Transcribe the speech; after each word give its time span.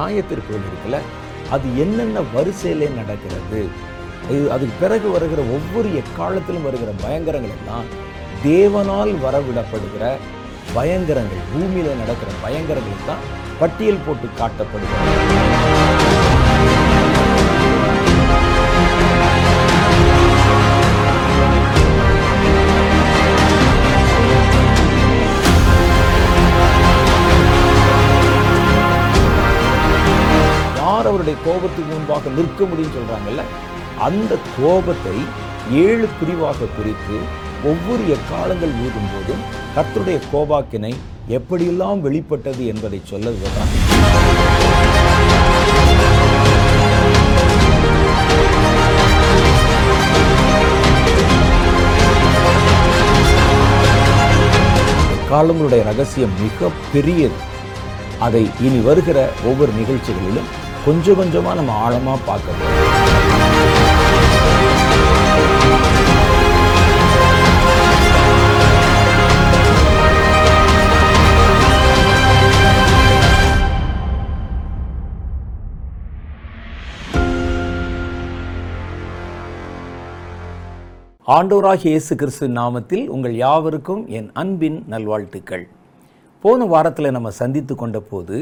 தேவனுடைய 0.00 0.18
நியாய 0.18 0.22
தீர்ப்புகள் 0.30 0.68
இருக்குல்ல 0.68 0.98
அது 1.50 1.66
என்னென்ன 1.82 2.20
வரிசையிலே 2.34 2.88
நடக்கிறது? 2.94 3.60
இது 4.30 4.50
அதுக்கு 4.52 4.74
பிறகு 4.80 5.10
வருகிற 5.10 5.40
ஒவ்வொரு 5.56 5.88
எக்காலத்திலும் 6.02 6.66
வருகிற 6.66 6.90
பயங்கரங்கள் 7.02 7.54
எல்லாம் 7.58 7.86
தேவனால் 8.44 9.12
வரவிடப்படுகிற 9.24 10.04
பயங்கரங்கள் 10.74 11.42
பூமியில 11.52 11.94
நடக்கிற 11.96 12.30
பயங்கரங்கள் 12.42 13.06
தான் 13.06 13.24
பட்டியல் 13.60 14.04
போட்டு 14.06 14.28
காட்டப்படுகிறது. 14.40 15.89
ஆண்டவருடைய 31.12 31.38
கோபத்துக்கு 31.44 31.90
முன்பாக 31.90 32.30
நிற்க 32.34 32.64
முடியும்னு 32.64 32.96
சொல்கிறாங்கல்ல 32.96 33.44
அந்த 34.06 34.32
கோபத்தை 34.52 35.14
ஏழு 35.80 36.06
பிரிவாக 36.12 36.68
பிரித்து 36.70 37.16
ஒவ்வொரு 37.64 38.04
எக்காலங்கள் 38.14 38.76
ஊதும் 38.84 39.10
போதும் 39.10 39.42
கர்த்தருடைய 39.74 40.20
கோபாக்கினை 40.28 40.92
எப்படியெல்லாம் 41.30 42.00
வெளிப்பட்டது 42.00 42.62
என்பதை 42.66 43.00
சொல்லதுதான் 43.10 43.72
காலங்களுடைய 55.30 55.82
ரகசியம் 55.84 56.34
மிக 56.40 56.72
பெரியது 56.92 57.38
அதை 58.20 58.46
இனி 58.60 58.80
வருகிற 58.82 59.18
ஒவ்வொரு 59.44 59.72
நிகழ்ச்சிகளிலும் 59.78 60.50
கொஞ்சம் 60.84 61.20
கொஞ்சமா 61.20 61.54
நம்ம 61.54 61.90
ஆழமா 61.90 62.18
பார்க்க 62.26 63.68
ஆண்டோராகி 81.26 81.86
இயேசு 81.86 82.16
கிறிஸ்து 82.16 82.48
நாமத்தில் 82.48 83.06
உங்கள் 83.06 83.34
யாவருக்கும் 83.34 84.08
என் 84.08 84.30
அன்பின் 84.32 84.84
நல்வாழ்த்துக்கள். 84.88 85.68
போன 86.40 86.64
வாரத்தில் 86.64 87.10
நம்ம 87.10 87.30
சந்தித்து 87.30 87.74
கொண்ட 87.74 88.00
போது 88.00 88.36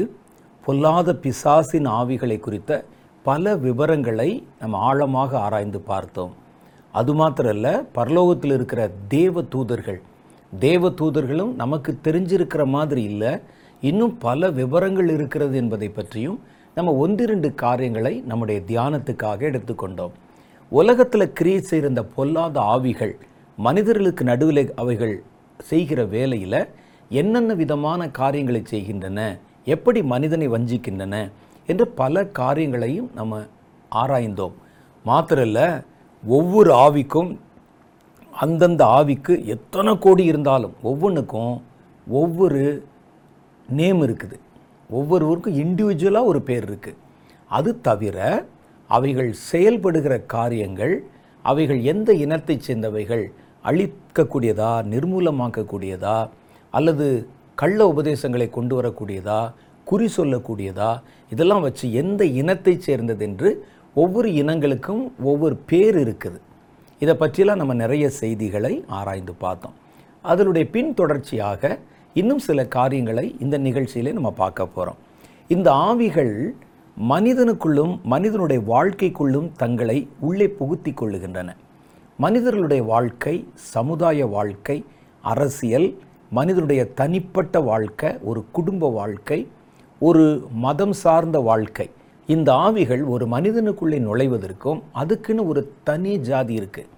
பொல்லாத 0.65 1.15
பிசாசின் 1.15 1.87
ஆவிகளை 1.99 2.39
குறித்த 2.39 2.85
பல 3.23 3.55
விவரங்களை 3.55 4.29
நம்ம 4.59 4.77
ஆழமாக 4.77 5.39
ஆராய்ந்து 5.39 5.79
பார்த்தோம். 5.79 6.33
அது 6.91 7.13
மாத்திரல்ல 7.13 7.67
பரலோகத்தில் 7.95 8.53
இருக்கிற 8.57 8.81
தேவ 9.07 9.41
தூதர்கள். 9.41 9.99
தேவ 10.59 10.89
தூதர்களும் 10.89 11.51
நமக்கு 11.55 11.91
தெரிஞ்சிருக்கிற 12.03 12.65
மாதிரி 12.65 13.03
இல்லை. 13.03 13.33
இன்னும் 13.81 14.17
பல 14.17 14.49
விவரங்கள் 14.51 15.09
இருக்கிறது 15.09 15.57
என்பதை 15.57 15.89
பற்றியும் 15.89 16.39
நம்ம 16.75 16.93
ஒன்றிரண்டு 16.93 17.49
காரியங்களை 17.55 18.13
நம்முடைய 18.25 18.61
தியானத்துக்காக 18.67 19.39
எடுத்துக்கொண்டோம். 19.51 20.13
உலகத்தில் 20.71 21.33
கிரியேட் 21.39 21.69
செய்கிற 21.71 22.03
பொல்லாத 22.15 22.59
ஆவிகள் 22.75 23.13
மனிதர்களுக்கு 23.57 24.23
நடுவில் 24.23 24.73
அவைகள் 24.73 25.15
செய்கிற 25.59 25.99
வேலையில் 26.15 26.61
என்னென்ன 27.09 27.53
விதமான 27.53 28.09
காரியங்களை 28.19 28.61
செய்கின்றன 28.65 29.21
எப்படி 29.73 29.99
மனிதனை 30.13 30.47
வஞ்சிக்கின்றன 30.55 31.15
என்று 31.71 31.85
பல 32.01 32.23
காரியங்களையும் 32.39 33.09
நம்ம 33.19 33.41
ஆராய்ந்தோம். 34.01 34.55
மாத்திரல்ல 35.05 35.59
ஒவ்வொரு 36.23 36.71
ஆவிக்கும் 36.85 37.31
அந்தந்த 38.33 38.81
ஆவிக்கு 38.99 39.33
எத்தனை 39.55 39.91
கோடி 40.05 40.23
இருந்தாலும் 40.31 40.75
ஒவ்வொன்றுக்கும் 40.89 41.53
ஒவ்வொரு 42.07 42.61
நேம் 43.69 44.01
இருக்குது. 44.05 44.37
ஒவ்வொருவருக்கும் 44.89 45.59
இண்டிவிஜுவலாக 45.63 46.29
ஒரு 46.31 46.39
பேர் 46.47 46.65
இருக்குது 46.69 46.99
அது 47.57 47.69
தவிர 47.87 48.17
அவைகள் 48.89 49.31
செயல்படுகிற 49.49 50.13
காரியங்கள் 50.35 50.93
அவைகள் 51.45 51.81
எந்த 51.91 52.09
இனத்தைச் 52.23 52.65
சேர்ந்தவைகள் 52.67 53.23
அழிக்கக்கூடியதா 53.65 54.71
நிர்மூலமாக்கக்கூடியதா 54.93 56.17
அல்லது 56.73 57.07
கள்ள 57.61 57.79
உபதேசங்களை 57.93 58.47
கொண்டு 58.57 58.73
வரக்கூடியதா 58.77 59.39
குறி 59.89 60.07
சொல்லக்கூடியதா 60.17 60.91
இதெல்லாம் 61.33 61.65
வச்சு 61.67 61.85
எந்த 62.01 62.21
இனத்தை 62.41 62.73
சேர்ந்தது 62.87 63.23
என்று 63.27 63.49
ஒவ்வொரு 63.95 64.29
இனங்களுக்கும் 64.41 65.01
ஒவ்வொரு 65.31 65.55
பேர் 65.69 65.97
இருக்குது. 66.03 66.39
இதை 67.01 67.13
பற்றியெல்லாம் 67.21 67.61
நம்ம 67.61 67.73
நிறைய 67.83 68.05
செய்திகளை 68.21 68.73
ஆராய்ந்து 68.99 69.33
பார்த்தோம். 69.43 69.75
அதனுடைய 70.31 70.65
பின்தொடர்ச்சியாக 70.73 71.71
இன்னும் 72.21 72.43
சில 72.47 72.59
காரியங்களை 72.77 73.25
இந்த 73.43 73.55
நிகழ்ச்சியிலே 73.67 74.11
நம்ம 74.17 74.31
பார்க்க 74.41 74.67
போகிறோம் 74.75 74.99
இந்த 75.55 75.69
ஆவிகள் 75.89 76.33
மனிதனுக்குள்ளும் 76.97 77.93
மனிதனுடைய 78.13 78.61
வாழ்க்கைக்குள்ளும் 78.73 79.49
தங்களை 79.63 79.97
உள்ளே 80.27 80.47
புகுத்தி 80.59 80.91
கொள்ளுகின்றன. 81.01 81.49
மனிதர்களுடைய 82.25 82.83
வாழ்க்கை 82.93 83.35
சமுதாய 83.73 84.27
வாழ்க்கை 84.37 84.77
அரசியல் 85.23 85.89
மனிதனுடைய 86.37 86.81
தனிப்பட்ட 86.99 87.59
வாழ்க்கை 87.69 88.09
ஒரு 88.29 88.41
குடும்ப 88.57 88.89
வாழ்க்கை 88.99 89.39
ஒரு 90.01 90.23
மதம் 90.65 90.95
சார்ந்த 91.03 91.37
வாழ்க்கை. 91.49 91.87
இந்த 92.29 92.49
ஆவிகள் 92.65 93.03
ஒரு 93.13 93.25
மனிதனுக்குள்ளே 93.35 93.99
நுழைவதற்கும் 94.07 94.79
அதுக்குன்னு 95.01 95.43
ஒரு 95.51 95.61
தனி 95.83 96.13
ஜாதி 96.29 96.53
இருக்குது 96.59 96.89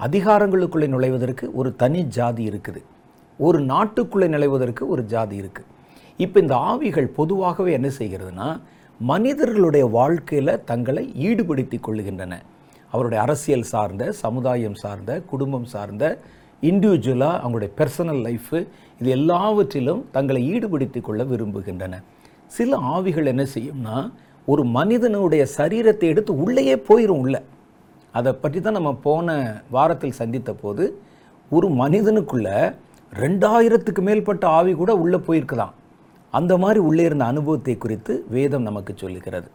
அதிகாரங்களுக்குள்ளே 0.00 0.88
நுழைவதற்கு 0.94 1.44
ஒரு 1.60 1.70
தனி 1.82 2.00
ஜாதி 2.16 2.42
இருக்குது. 2.50 2.80
ஒரு 3.38 3.58
நாட்டுக்குள்ளே 3.72 4.28
நுழைவதற்கு 4.34 4.82
ஒரு 4.88 5.02
ஜாதி 5.12 5.36
இருக்குது 5.42 5.70
இப்போ 6.24 6.38
இந்த 6.44 6.54
ஆவிகள் 6.70 7.08
பொதுவாகவே 7.18 7.70
என்ன 7.78 7.88
செய்கிறதுனா 7.98 8.48
மனிதர்களுடைய 9.00 9.86
வாழ்க்கையில் 9.98 10.62
தங்களை 10.70 11.04
ஈடுபடுத்தி 11.28 11.78
கொள்ளுகின்றன. 11.80 12.34
அவருடைய 12.92 13.20
அரசியல் 13.26 13.68
சார்ந்த 13.72 14.04
சமுதாயம் 14.24 14.78
சார்ந்த 14.82 15.20
குடும்பம் 15.30 15.68
சார்ந்த 15.74 16.04
இண்டிவிஜுவலாக 16.62 17.40
அவங்களுடைய 17.42 17.70
பர்சனல் 17.78 18.22
லைஃபு 18.26 18.58
இது 19.00 19.10
எல்லாவற்றிலும் 19.16 20.02
தங்களை 20.14 20.40
ஈடுபடுத்தி 20.52 21.00
கொள்ள 21.00 21.24
விரும்புகின்றன. 21.24 21.94
சில 22.46 22.76
ஆவிகள் 22.94 23.30
என்ன 23.32 23.44
செய்யும்னா 23.54 23.96
ஒரு 24.48 24.62
மனிதனுடைய 24.76 25.42
சரீரத்தை 25.58 26.08
எடுத்து 26.12 26.32
உள்ளேயே 26.44 26.76
போயிடும் 26.88 27.22
உள்ள. 27.24 27.36
அதை 28.14 28.32
பற்றி 28.32 28.58
தான் 28.60 28.76
நம்ம 28.78 28.92
போன 29.06 29.34
வாரத்தில் 29.74 30.18
சந்தித்த 30.20 30.50
போது 30.62 30.84
ஒரு 31.50 31.68
மனிதனுக்குள்ள 31.80 32.48
ரெண்டாயிரத்துக்கு 33.12 34.02
மேற்பட்ட 34.08 34.46
ஆவி 34.58 34.72
கூட 34.74 34.92
உள்ளே 35.02 35.18
போயிருக்கலாம் 35.26 35.74
அந்த 36.32 36.52
மாதிரி 36.62 36.80
உள்ளே 36.88 37.02
இருந்த 37.08 37.24
அனுபவத்தை 37.32 37.74
குறித்து 37.84 38.14
வேதம் 38.34 38.66
நமக்கு 38.68 38.92
சொல்லுகிறது. 39.02 39.48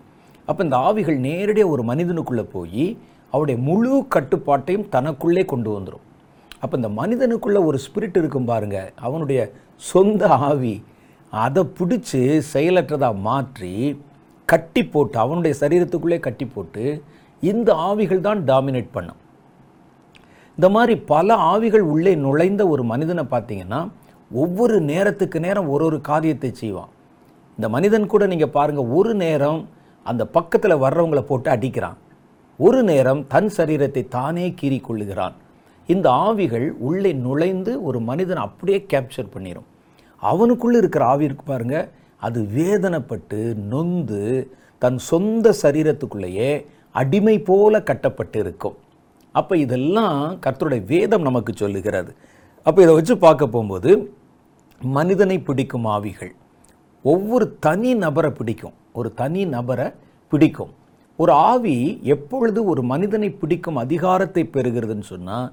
அப்போ 0.47 0.61
இந்த 0.63 0.77
ஆவிகள் 0.89 1.17
நேரடியாக 1.27 1.73
ஒரு 1.73 1.83
மனிதனுக்குள்ளே 1.89 2.45
போய் 2.53 2.85
அவருடைய 3.33 3.57
முழு 3.67 3.91
கட்டுப்பாட்டையும் 4.15 4.87
தனக்குள்ளே 4.95 5.45
கொண்டு 5.51 5.69
வந்துடும் 5.75 6.05
அப்போ 6.61 6.73
இந்த 6.79 6.89
மனிதனுக்குள்ளே 6.99 7.61
ஒரு 7.69 7.77
ஸ்பிரிட் 7.85 8.17
இருக்கும் 8.21 8.49
பாருங்கள் 8.51 8.89
அவனுடைய 9.07 9.41
சொந்த 9.91 10.23
ஆவி 10.49 10.75
அதை 11.33 11.61
பிடிச்சி 11.77 12.21
செயலற்றதாக 12.53 13.21
மாற்றி 13.27 13.73
கட்டி 14.51 14.81
போட்டு 14.93 15.17
அவனுடைய 15.23 15.53
சரீரத்துக்குள்ளே 15.61 16.19
கட்டி 16.27 16.45
போட்டு 16.45 16.83
இந்த 17.51 17.69
ஆவிகள் 17.89 18.25
தான் 18.27 18.39
டாமினேட் 18.49 18.89
பண்ணும். 18.95 19.19
இந்த 20.57 20.67
மாதிரி 20.75 20.95
பல 21.11 21.35
ஆவிகள் 21.51 21.85
உள்ளே 21.93 22.13
நுழைந்த 22.25 22.63
ஒரு 22.73 22.83
மனிதனை 22.91 23.23
பார்த்தீங்கன்னா 23.33 23.79
ஒவ்வொரு 24.31 24.77
நேரத்துக்கு 24.89 25.37
நேரம் 25.45 25.69
ஒரு 25.73 25.83
ஒரு 25.89 25.97
காரியத்தை 26.09 26.49
செய்வான். 26.61 26.91
இந்த 27.57 27.67
மனிதன் 27.75 28.11
கூட 28.13 28.23
நீங்கள் 28.31 28.55
பாருங்கள் 28.57 28.91
ஒரு 28.97 29.13
நேரம் 29.23 29.61
அந்த 30.05 30.23
பக்கத்தில் 30.37 30.83
வர்றவங்களை 30.83 31.23
போட்டு 31.29 31.49
அடிக்கிறான். 31.55 31.97
ஒரு 32.59 32.81
நேரம் 32.91 33.21
தன் 33.33 33.51
சரீரத்தை 33.57 34.03
தானே 34.17 34.45
கீறி 34.59 34.79
கொள்ளுகிறான். 34.81 35.35
இந்த 35.93 36.07
ஆவிகள் 36.27 36.67
உள்ளே 36.87 37.11
நுழைந்து 37.25 37.71
ஒரு 37.89 37.99
மனிதனை 38.09 38.41
அப்படியே 38.47 38.79
கேப்சர் 38.93 39.33
பண்ணிடும் 39.35 39.67
அவனுக்குள்ளே 40.31 40.77
இருக்கிற 40.81 41.03
ஆவி 41.11 41.27
இருக்கு 41.29 41.45
பாருங்க. 41.51 41.77
அது 42.27 42.39
வேதனைப்பட்டு 42.57 43.39
நொந்து 43.71 44.23
தன் 44.81 44.99
சொந்த 45.11 45.53
சரீரத்துக்குள்ளேயே 45.61 46.51
அடிமை 47.01 47.35
போல 47.49 47.83
கட்டப்பட்டு 47.89 48.37
இருக்கும். 48.43 48.77
அப்போ 49.35 49.53
இதெல்லாம் 49.65 50.19
கர்த்தருடைய 50.45 50.83
வேதம் 50.93 51.27
நமக்கு 51.27 51.51
சொல்லுகிறது. 51.61 52.11
அப்போ 52.65 52.79
இதை 52.83 52.93
வச்சு 52.97 53.15
பார்க்க 53.25 53.53
போகும்போது 53.53 53.91
மனிதனை 54.81 55.37
பிடிக்கும் 55.47 55.87
ஆவிகள். 55.95 56.33
ஒவ்வொரு 57.05 57.45
தனி 57.65 57.91
நபரை 58.03 58.31
பிடிக்கும். 58.39 58.75
ஒரு 58.99 59.09
தனி 59.21 59.41
நபரை 59.55 59.87
பிடிக்கும். 60.31 60.73
ஒரு 61.19 61.31
ஆவி 61.51 61.77
எப்பொழுது 62.15 62.59
ஒரு 62.71 62.81
மனிதனை 62.91 63.29
பிடிக்கும் 63.41 63.79
அதிகாரத்தை 63.85 64.43
பெறுகிறதுன்னு 64.55 65.07
சொன்னால் 65.13 65.47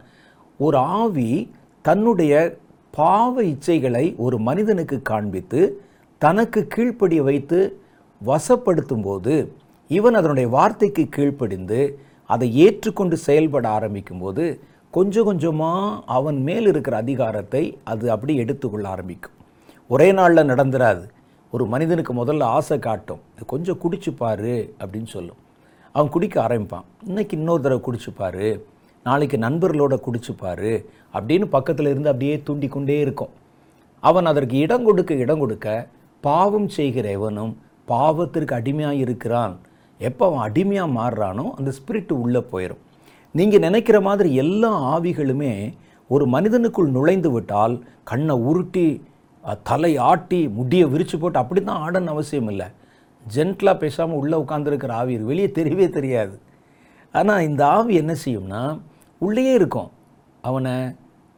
ஒரு 0.59 0.77
ஆவி 0.77 1.51
தன்னுடைய 1.83 2.57
பாவ 2.91 3.43
இச்சைகளை 3.43 4.17
ஒரு 4.17 4.39
மனிதனுக்கு 4.39 5.03
காண்பித்து 5.03 5.81
தனக்கு 6.19 6.67
கீழ்ப்படிய 6.69 7.23
வைத்து 7.23 7.81
வசப்படுத்தும் 8.27 9.03
போது 9.03 9.53
இவன் 9.89 10.15
அதனுடைய 10.15 10.49
வார்த்தைக்கு 10.49 11.09
கீழ்ப்படிந்து 11.09 11.99
அதை 12.27 12.57
ஏற்றுக்கொண்டு 12.57 13.17
செயல்பட 13.17 13.79
ஆரம்பிக்கும்போது 13.79 14.61
கொஞ்சம் 14.91 15.25
கொஞ்சமாக 15.25 16.03
அவன் 16.07 16.43
மேல் 16.43 16.67
இருக்கிற 16.67 16.97
அதிகாரத்தை 16.97 17.79
அது 17.85 18.11
அப்படி 18.11 18.37
எடுத்துக்கொள்ள 18.37 18.89
ஆரம்பிக்கும். 18.89 19.33
ஒரே 19.89 20.13
நாளில் 20.13 20.47
நடந்துராது. 20.47 21.09
ஒரு 21.53 21.67
மனிதனுக்கு 21.67 22.15
முதல்ல 22.15 22.43
ஆசை 22.43 22.79
காட்டும். 22.79 23.21
"இது 23.37 23.45
கொஞ்சம் 23.47 23.79
குடிச்சுப்பாரு 23.83 24.71
அப்படின்னு 24.81 25.07
சொல்லும். 25.07 25.37
அவன் 25.93 26.11
குடிக்க 26.11 26.49
ஆரம்பிப்பான். 26.49 26.85
இன்னைக்கு 27.07 27.37
இன்னொரு 27.37 27.63
தடவை 27.63 27.85
குடிச்சுப்பாரு 27.85 28.61
நாளைக்கு 29.06 29.39
நண்பர்களோட 29.47 29.95
குடிச்சு 30.06 30.33
அப்படின்னு 31.17 31.47
பக்கத்தில் 31.56 31.91
இருந்து 31.93 32.11
அப்படியே 32.12 32.35
தூண்டிக் 32.47 32.75
கொண்டே 32.75 32.97
இருக்கும். 33.05 33.33
அவன் 34.03 34.29
அதற்கு 34.31 34.56
இடம் 34.65 34.87
கொடுக்க 34.89 35.12
இடம் 35.25 35.43
கொடுக்க 35.43 35.69
பாவம் 36.25 36.69
செய்கிற 36.77 37.06
எவனும் 37.19 37.53
பாவத்திற்கு 37.89 38.55
அடிமையாக 38.59 39.03
இருக்கிறான். 39.05 39.55
எப்போ 40.00 40.23
அவன் 40.29 40.45
அடிமையாக 40.49 40.95
மாறுறானோ 40.99 41.45
அந்த 41.59 41.71
ஸ்பிரிட் 41.79 42.12
உள்ளே 42.25 42.43
போயிடும் 42.53 42.83
நீங்கள் 43.35 43.65
நினைக்கிற 43.67 43.99
மாதிரி 44.09 44.29
எல்லா 44.43 44.71
ஆவிகளுமே 44.95 45.53
ஒரு 46.11 46.25
மனிதனுக்குள் 46.35 46.95
நுழைந்து 46.97 47.31
விட்டால் 47.35 47.75
கண்ணை 48.11 48.35
உருட்டி 48.50 48.87
தலை 49.71 49.91
ஆட்டி 50.11 50.41
முடியை 50.59 50.87
விரித்து 50.93 51.17
போட்டு 51.23 51.39
அப்படி 51.43 51.61
தான் 51.62 51.83
ஆடன்னு 51.87 52.12
அவசியம் 52.15 52.49
இல்லை. 52.53 52.69
ஜென்ட்லாக 53.27 53.77
பேசாமல் 53.83 54.21
உள்ளே 54.23 54.37
உட்காந்துருக்கிற 54.45 54.93
ஆவி 55.00 55.17
வெளியே 55.31 55.49
தெரியவே 55.59 55.87
தெரியாது. 55.97 56.35
ஆனால் 57.13 57.43
இந்த 57.43 57.67
ஆவி 57.67 57.95
என்ன 57.95 58.15
செய்யும்னா 58.25 58.81
உள்ளேயே 59.19 59.53
இருக்கும். 59.53 59.91
அவனை 60.41 60.73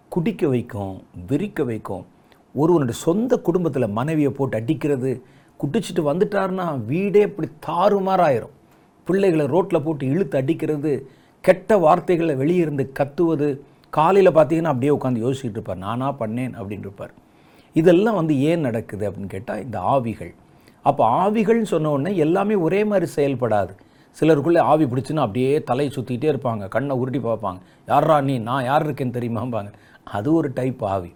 குடிக்க 0.08 0.48
வைக்கும் 0.48 1.02
விரிக்க 1.26 1.64
வைக்கும். 1.64 2.06
ஒருவனுடைய 2.54 3.00
சொந்த 3.00 3.38
குடும்பத்தில் 3.38 3.94
மனைவியை 3.98 4.32
போட்டு 4.32 4.56
அடிக்கிறது 4.56 5.22
குடிச்சிட்டு 5.60 6.02
வந்துட்டாருன்னா 6.10 6.84
வீடே 6.84 7.20
இப்படி 7.20 7.48
தாறுமாறாயிரும். 7.66 8.54
பிள்ளைகளை 9.04 9.46
ரோட்டில் 9.46 9.82
போட்டு 9.82 10.06
இழுத்து 10.06 10.38
அடிக்கிறது 10.38 11.10
கெட்ட 11.40 11.78
வார்த்தைகளை 11.78 12.34
வெளியே 12.34 12.60
இருந்து 12.60 12.92
கத்துவது 12.98 13.60
காலையில் 13.90 14.34
பார்த்தீங்கன்னா 14.34 14.72
அப்படியே 14.72 14.92
உட்காந்து 14.96 15.24
யோசிச்சுட்டு 15.26 15.58
இருப்பார். 15.58 15.84
நானாக 15.86 16.26
பண்ணேன் 16.26 16.54
அப்படின்னு 16.58 16.86
இருப்பார். 16.88 17.12
இதெல்லாம் 17.72 18.14
வந்து 18.14 18.40
ஏன் 18.40 18.60
நடக்குது 18.60 19.10
அப்படின்னு 19.10 19.26
கேட்டால் 19.26 19.62
இந்த 19.62 19.78
ஆவிகள். 19.80 20.34
அப்போ 20.82 21.30
ஆவிகள்னு 21.30 21.72
சொன்ன 21.74 21.90
உடனே 21.90 22.16
எல்லாமே 22.16 22.54
ஒரே 22.54 22.84
மாதிரி 22.84 23.10
செயல்படாது. 23.16 23.72
சிலருக்குள்ளே 24.20 24.58
ஆவி 24.58 24.84
பிடிச்சின்னு 24.84 25.16
அப்படியே 25.16 25.62
தலையை 25.62 25.94
சுற்றிக்கிட்டே 25.94 26.34
இருப்பாங்க. 26.34 26.68
கண்ணை 26.68 26.96
உருட்டி 26.96 27.18
பார்ப்பாங்க. 27.18 27.58
யாரா 27.86 28.20
நீ? 28.20 28.38
நான் 28.38 28.64
யார் 28.64 28.86
இருக்கேன்னு 28.86 29.16
தெரியுமாம்பாங்க. 29.16 29.72
அது 30.04 30.32
ஒரு 30.32 30.50
டைப் 30.54 30.84
ஆவி. 30.84 31.12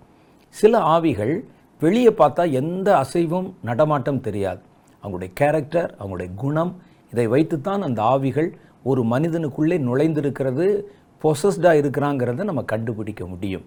சில 0.49 0.79
ஆவிகள் 0.79 1.45
வெளியே 1.81 2.09
பார்த்தா 2.09 2.53
எந்த 2.53 2.97
அசைவும் 2.97 3.55
நடமாட்டம் 3.63 4.21
தெரியாது. 4.21 4.61
அவங்களுடைய 5.05 5.31
கேரக்டர் 5.35 5.95
அவங்களுடைய 6.01 6.35
குணம் 6.35 6.77
இதை 7.13 7.27
வைத்துத்தான் 7.27 7.83
அந்த 7.83 8.03
ஆவிகள் 8.03 8.57
ஒரு 8.83 9.03
மனிதனுக்குள்ளே 9.03 9.79
நுழைந்திருக்கிறது 9.79 10.83
பொசஸ்டாக 11.23 11.81
இருக்கிறாங்கிறத 11.83 12.45
நம்ம 12.45 12.63
கண்டுபிடிக்க 12.63 13.27
முடியும். 13.27 13.65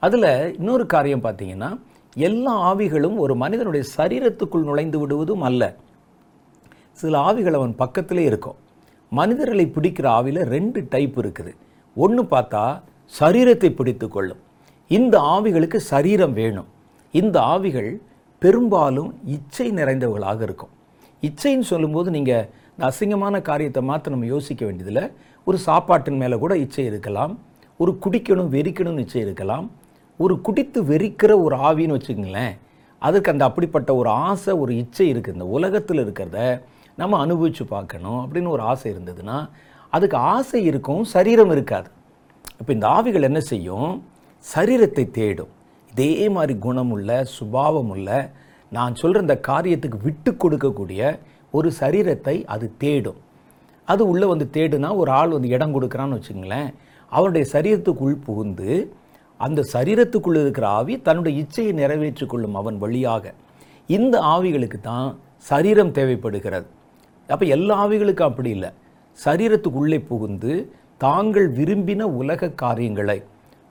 அதில் 0.00 0.56
இன்னொரு 0.58 0.86
காரியம் 0.86 1.24
பார்த்தீங்கன்னா 1.24 1.78
எல்லா 2.14 2.74
ஆவிகளும் 2.74 3.16
ஒரு 3.16 3.34
மனிதனுடைய 3.34 3.88
சரீரத்துக்குள் 3.96 4.64
நுழைந்து 4.64 4.98
விடுவதும் 4.98 5.40
அல்ல. 5.40 5.74
சில 6.92 7.18
ஆவிகள் 7.18 7.54
அவன் 7.54 7.74
பக்கத்திலே 7.74 8.24
இருக்கும். 8.24 8.54
மனிதர்களை 9.08 9.72
பிடிக்கிற 9.74 10.06
ஆவியில் 10.18 10.42
ரெண்டு 10.42 10.86
டைப் 10.90 11.20
இருக்குது. 11.20 11.52
ஒன்று 11.96 12.22
பார்த்தா 12.22 12.82
சரீரத்தை 13.20 13.70
பிடித்து 13.70 14.08
கொள்ளும். 14.08 14.40
இந்த 14.88 15.20
ஆவிகளுக்கு 15.20 15.76
சரீரம் 15.76 16.32
வேணும். 16.32 16.66
இந்த 17.12 17.40
ஆவிகள் 17.40 18.00
பெரும்பாலும் 18.38 19.10
இச்சை 19.24 19.70
நிறைந்தவர்களாக 19.72 20.40
இருக்கும். 20.42 20.72
இச்சைன்னு 21.22 21.66
சொல்லும்போது 21.72 22.10
நீங்கள் 22.10 22.48
இந்த 22.72 22.90
அசிங்கமான 22.90 23.42
காரியத்தை 23.42 23.82
மாற்ற 23.82 24.10
நம்ம 24.10 24.26
யோசிக்க 24.26 24.64
வேண்டியதில்லை. 24.64 25.10
ஒரு 25.44 25.58
சாப்பாட்டின் 25.58 26.16
மேலே 26.16 26.38
கூட 26.38 26.56
இச்சை 26.56 26.84
இருக்கலாம். 26.84 27.38
ஒரு 27.76 27.98
குடிக்கணும் 28.04 28.52
வெறிக்கணும்னு 28.56 28.98
இச்சை 28.98 29.20
இருக்கலாம். 29.20 29.70
ஒரு 30.18 30.40
குடித்து 30.40 30.82
வெறிக்கிற 30.82 31.42
ஒரு 31.42 31.56
ஆவின்னு 31.56 31.96
வச்சுக்கங்களேன். 31.96 32.58
அதுக்கு 32.98 33.30
அந்த 33.30 33.44
அப்படிப்பட்ட 33.44 33.94
ஒரு 33.94 34.08
ஆசை 34.08 34.54
ஒரு 34.54 34.76
இச்சை 34.76 35.12
இருக்குது 35.12 35.32
இந்த 35.32 35.46
உலகத்தில் 35.46 36.02
இருக்கிறத 36.04 36.60
நம்ம 37.00 37.18
அனுபவித்து 37.24 37.64
பார்க்கணும் 37.74 38.20
அப்படின்னு 38.22 38.50
ஒரு 38.56 38.62
ஆசை 38.72 38.88
இருந்ததுன்னா 38.94 39.38
அதுக்கு 39.96 40.16
ஆசை 40.34 40.60
இருக்கும் 40.70 41.02
சரீரம் 41.14 41.52
இருக்காது. 41.54 41.88
இப்போ 42.60 42.72
இந்த 42.76 42.86
ஆவிகள் 42.96 43.26
என்ன 43.28 43.40
செய்யும்? 43.52 43.90
சரீரத்தை 44.44 45.04
தேடும். 45.18 45.52
இதே 45.92 46.10
மாதிரி 46.36 46.54
குணமுள்ள 46.66 47.10
சுபாவமுள்ள 47.36 48.08
நான் 48.76 48.98
சொல்கிற 49.00 49.22
இந்த 49.26 49.36
காரியத்துக்கு 49.48 49.98
விட்டு 50.06 50.30
கொடுக்கக்கூடிய 50.42 51.00
ஒரு 51.56 51.68
சரீரத்தை 51.80 52.36
அது 52.54 52.66
தேடும். 52.82 53.20
அது 53.88 54.02
உள்ளே 54.12 54.26
வந்து 54.32 54.46
தேடுனா 54.56 54.88
ஒரு 55.00 55.10
ஆள் 55.20 55.34
வந்து 55.36 55.50
இடம் 55.56 55.74
கொடுக்குறான்னு 55.76 56.18
வச்சுங்களேன் 56.18 56.70
அவனுடைய 57.12 57.44
சரீரத்துக்குள் 57.54 58.16
புகுந்து 58.28 58.70
அந்த 59.40 59.60
சரீரத்துக்குள் 59.74 60.38
இருக்கிற 60.42 60.66
ஆவி 60.78 60.94
தன்னுடைய 61.06 61.34
இச்சையை 61.42 61.72
நிறைவேற்றிக் 61.80 62.30
கொள்ளும் 62.32 62.56
அவன் 62.60 62.78
வழியாக. 62.84 63.34
இந்த 63.96 64.16
ஆவிகளுக்கு 64.34 64.78
தான் 64.90 65.08
சரீரம் 65.50 65.94
தேவைப்படுகிறது. 65.98 66.66
அப்போ 67.32 67.44
எல்லா 67.56 67.74
ஆவிகளுக்கும் 67.84 68.30
அப்படி 68.30 68.50
இல்லை. 68.56 68.70
சரீரத்துக்குள்ளே 69.18 69.98
புகுந்து 70.10 70.52
தாங்கள் 71.04 71.48
விரும்பின 71.58 72.02
உலக 72.20 72.50
காரியங்களை 72.62 73.18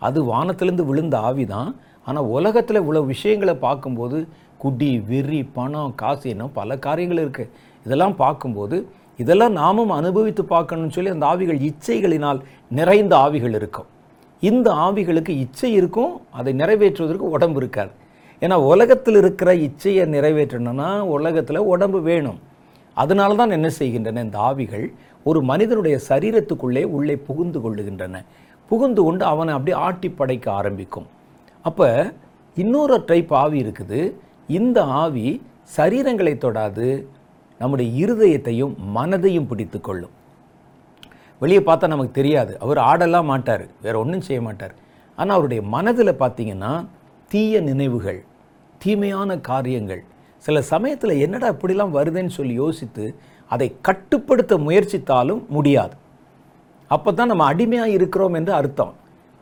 அது 0.01 0.19
வானத்திலேருந்து 0.31 0.85
விழுந்த 0.89 1.15
ஆவி 1.27 1.45
தான் 1.53 1.69
ஆனால் 2.07 2.27
உலகத்தில் 2.37 2.81
இவ்வளோ 2.81 3.01
விஷயங்களை 3.13 3.55
பார்க்கும்போது 3.65 4.17
குடி 4.63 4.89
வெறி 5.09 5.39
பணம் 5.55 5.95
காசு 6.01 6.25
என்ன 6.33 6.49
பல 6.59 6.77
காரியங்கள் 6.85 7.21
இருக்குது 7.23 7.51
இதெல்லாம் 7.85 8.15
பார்க்கும்போது 8.23 8.77
இதெல்லாம் 9.21 9.53
நாமும் 9.61 9.91
அனுபவித்து 9.97 10.43
பார்க்கணும்னு 10.53 10.95
சொல்லி 10.95 11.11
அந்த 11.15 11.25
ஆவிகள் 11.33 11.59
இச்சைகளினால் 11.69 12.39
நிறைந்த 12.79 13.13
ஆவிகள் 13.25 13.55
இருக்கும். 13.59 13.87
இந்த 14.49 14.67
ஆவிகளுக்கு 14.87 15.33
இச்சை 15.43 15.69
இருக்கும் 15.79 16.13
அதை 16.39 16.51
நிறைவேற்றுவதற்கு 16.61 17.33
உடம்பு 17.35 17.59
இருக்காது. 17.61 17.91
ஏன்னா 18.41 18.55
உலகத்தில் 18.71 19.19
இருக்கிற 19.21 19.49
இச்சையை 19.67 20.05
நிறைவேற்றணும்னா 20.15 20.89
உலகத்தில் 21.15 21.67
உடம்பு 21.73 22.01
வேணும். 22.09 22.39
அதனால 23.01 23.35
தான் 23.39 23.55
என்ன 23.57 23.69
செய்கின்றன? 23.79 24.23
இந்த 24.27 24.39
ஆவிகள் 24.49 24.85
ஒரு 25.29 25.39
மனிதனுடைய 25.51 25.95
சரீரத்துக்குள்ளே 26.09 26.83
உள்ளே 26.97 27.15
புகுந்து 27.27 27.59
கொள்ளுகின்றன. 27.65 28.21
புகுந்து 28.71 29.01
கொண்டு 29.03 29.23
அவனை 29.31 29.51
அப்படியே 29.55 29.77
ஆட்டி 29.87 30.09
படைக்க 30.09 30.47
ஆரம்பிக்கும். 30.59 31.07
அப்போ 31.65 31.87
இன்னொரு 32.57 32.97
டைப் 33.09 33.33
ஆவி 33.43 33.57
இருக்குது. 33.63 33.99
இந்த 34.59 34.79
ஆவி 35.03 35.27
சரீரங்களை 35.77 36.33
தொடாது 36.45 36.87
நம்முடைய 37.61 37.89
இருதயத்தையும் 38.03 38.73
மனதையும் 38.97 39.49
பிடித்து 39.49 39.79
கொள்ளும். 39.81 40.13
வெளியே 41.41 41.59
பார்த்தா 41.59 41.87
நமக்கு 41.93 42.17
தெரியாது. 42.19 42.53
அவர் 42.63 42.79
ஆடலாம் 42.89 43.29
மாட்டார். 43.31 43.65
வேற 43.85 43.95
ஒன்றும் 44.03 44.25
செய்ய 44.27 44.41
மாட்டார். 44.47 44.75
ஆனால் 45.19 45.35
அவருடைய 45.37 45.61
மனதில் 45.75 46.19
பார்த்தீங்கன்னா 46.21 46.73
தீய 47.31 47.59
நினைவுகள் 47.69 48.19
தீமையான 48.81 49.37
காரியங்கள் 49.51 50.03
சில 50.45 50.61
சமயத்தில் 50.73 51.21
என்னடா 51.25 51.47
இப்படிலாம் 51.53 51.95
வருதுன்னு 51.97 52.35
சொல்லி 52.37 52.55
யோசித்து 52.63 53.05
அதை 53.53 53.67
கட்டுப்படுத்த 53.87 54.53
முயற்சித்தாலும் 54.67 55.41
முடியாது. 55.55 55.95
அப்போ 56.91 57.09
தான் 57.11 57.31
நம்ம 57.31 57.45
அடிமையாக 57.51 57.95
இருக்கிறோம் 57.97 58.35
என்று 58.39 58.53
அர்த்தம். 58.59 58.93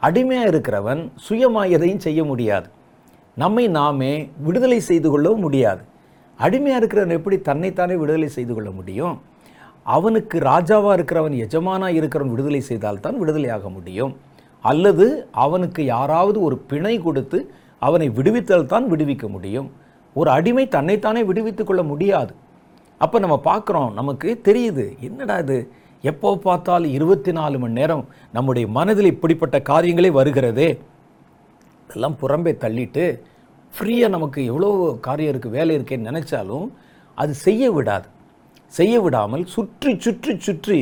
அடிமையாக 0.01 0.51
இருக்கிறவன் 0.51 1.01
சுயமாக 1.25 1.73
எதையும் 1.75 2.03
செய்ய 2.05 2.21
முடியாது. 2.31 2.67
நம்மை 3.43 3.65
நாமே 3.77 4.13
விடுதலை 4.45 4.79
செய்து 4.89 5.07
கொள்ளவும் 5.11 5.43
முடியாது. 5.45 5.81
அடிமையாக 6.39 6.79
இருக்கிறவன் 6.81 7.17
எப்படி 7.19 7.37
தன்னைத்தானே 7.49 7.95
விடுதலை 8.01 8.29
செய்து 8.37 8.53
கொள்ள 8.53 8.69
முடியும்? 8.79 9.15
அவனுக்கு 9.95 10.37
ராஜாவாக 10.51 10.95
இருக்கிறவன் 10.97 11.37
எஜமானாக 11.45 11.97
இருக்கிறவன் 11.99 12.33
விடுதலை 12.33 12.61
செய்தால்தான் 12.71 13.17
விடுதலையாக 13.21 13.69
முடியும். 13.77 14.13
அல்லது 14.71 15.05
அவனுக்கு 15.45 15.81
யாராவது 15.95 16.37
ஒரு 16.47 16.57
பிணை 16.71 16.95
கொடுத்து 17.07 17.39
அவனை 17.87 18.07
விடுவித்தால் 18.17 18.71
தான் 18.73 18.85
விடுவிக்க 18.91 19.25
முடியும். 19.35 19.69
ஒரு 20.19 20.29
அடிமை 20.37 20.65
தன்னைத்தானே 20.75 21.21
விடுவித்து 21.29 21.63
கொள்ள 21.63 21.83
முடியாது. 21.91 22.33
அப்போ 23.03 23.17
நம்ம 23.23 23.35
பார்க்குறோம் 23.49 23.89
நமக்கு 23.99 24.29
தெரியுது 24.47 24.85
என்னடா 25.07 25.37
இது? 25.43 25.57
எப்போ 26.11 26.29
பார்த்தாலும் 26.45 26.93
இருபத்தி 26.97 27.31
நாலு 27.37 27.57
மணி 27.63 27.79
நேரம் 27.79 28.03
நம்முடைய 28.35 28.65
மனதில் 28.77 29.11
இப்படிப்பட்ட 29.11 29.57
காரியங்களே 29.69 30.09
வருகிறதே. 30.19 30.69
இதெல்லாம் 31.85 32.17
புறம்பே 32.21 32.53
தள்ளிட்டு 32.63 33.05
ஃப்ரீயாக 33.73 34.15
நமக்கு 34.15 34.39
எவ்வளோ 34.51 34.69
காரியம் 35.07 35.31
இருக்குது 35.33 35.55
வேலை 35.57 35.73
இருக்கேன்னு 35.77 36.09
நினச்சாலும் 36.09 36.67
அது 37.17 37.33
செய்ய 37.45 37.71
விடாது. 37.77 38.07
செய்ய 38.73 38.95
விடாமல் 39.05 39.43
சுற்றி 39.55 39.91
சுற்றி 40.05 40.33
சுற்றி 40.47 40.79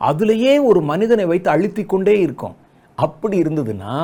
அதுலேயே 0.00 0.52
ஒரு 0.68 0.80
மனிதனை 0.90 1.24
வைத்து 1.30 1.48
அழுத்தி 1.54 1.82
கொண்டே 1.92 2.14
இருக்கும். 2.26 2.54
அப்படி 2.98 3.36
இருந்ததுன்னா 3.42 3.94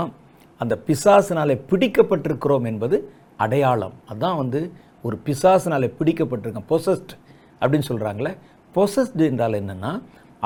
அந்த 0.61 0.75
பிசாசினாலே 0.87 1.57
பிடிக்கப்பட்டிருக்கிறோம் 1.71 2.67
என்பது 2.71 2.97
அடையாளம். 3.45 3.97
அதுதான் 4.09 4.41
வந்து 4.43 4.61
ஒரு 5.07 5.17
பிசாசினால் 5.27 5.95
பிடிக்கப்பட்டிருக்கேன். 5.99 6.69
பொசஸ்ட் 6.73 7.13
அப்படின்னு 7.61 7.89
சொல்கிறாங்களே 7.91 8.33
பொசஸ்டு 8.75 9.25
என்றால் 9.31 9.59
என்னென்னா 9.61 9.93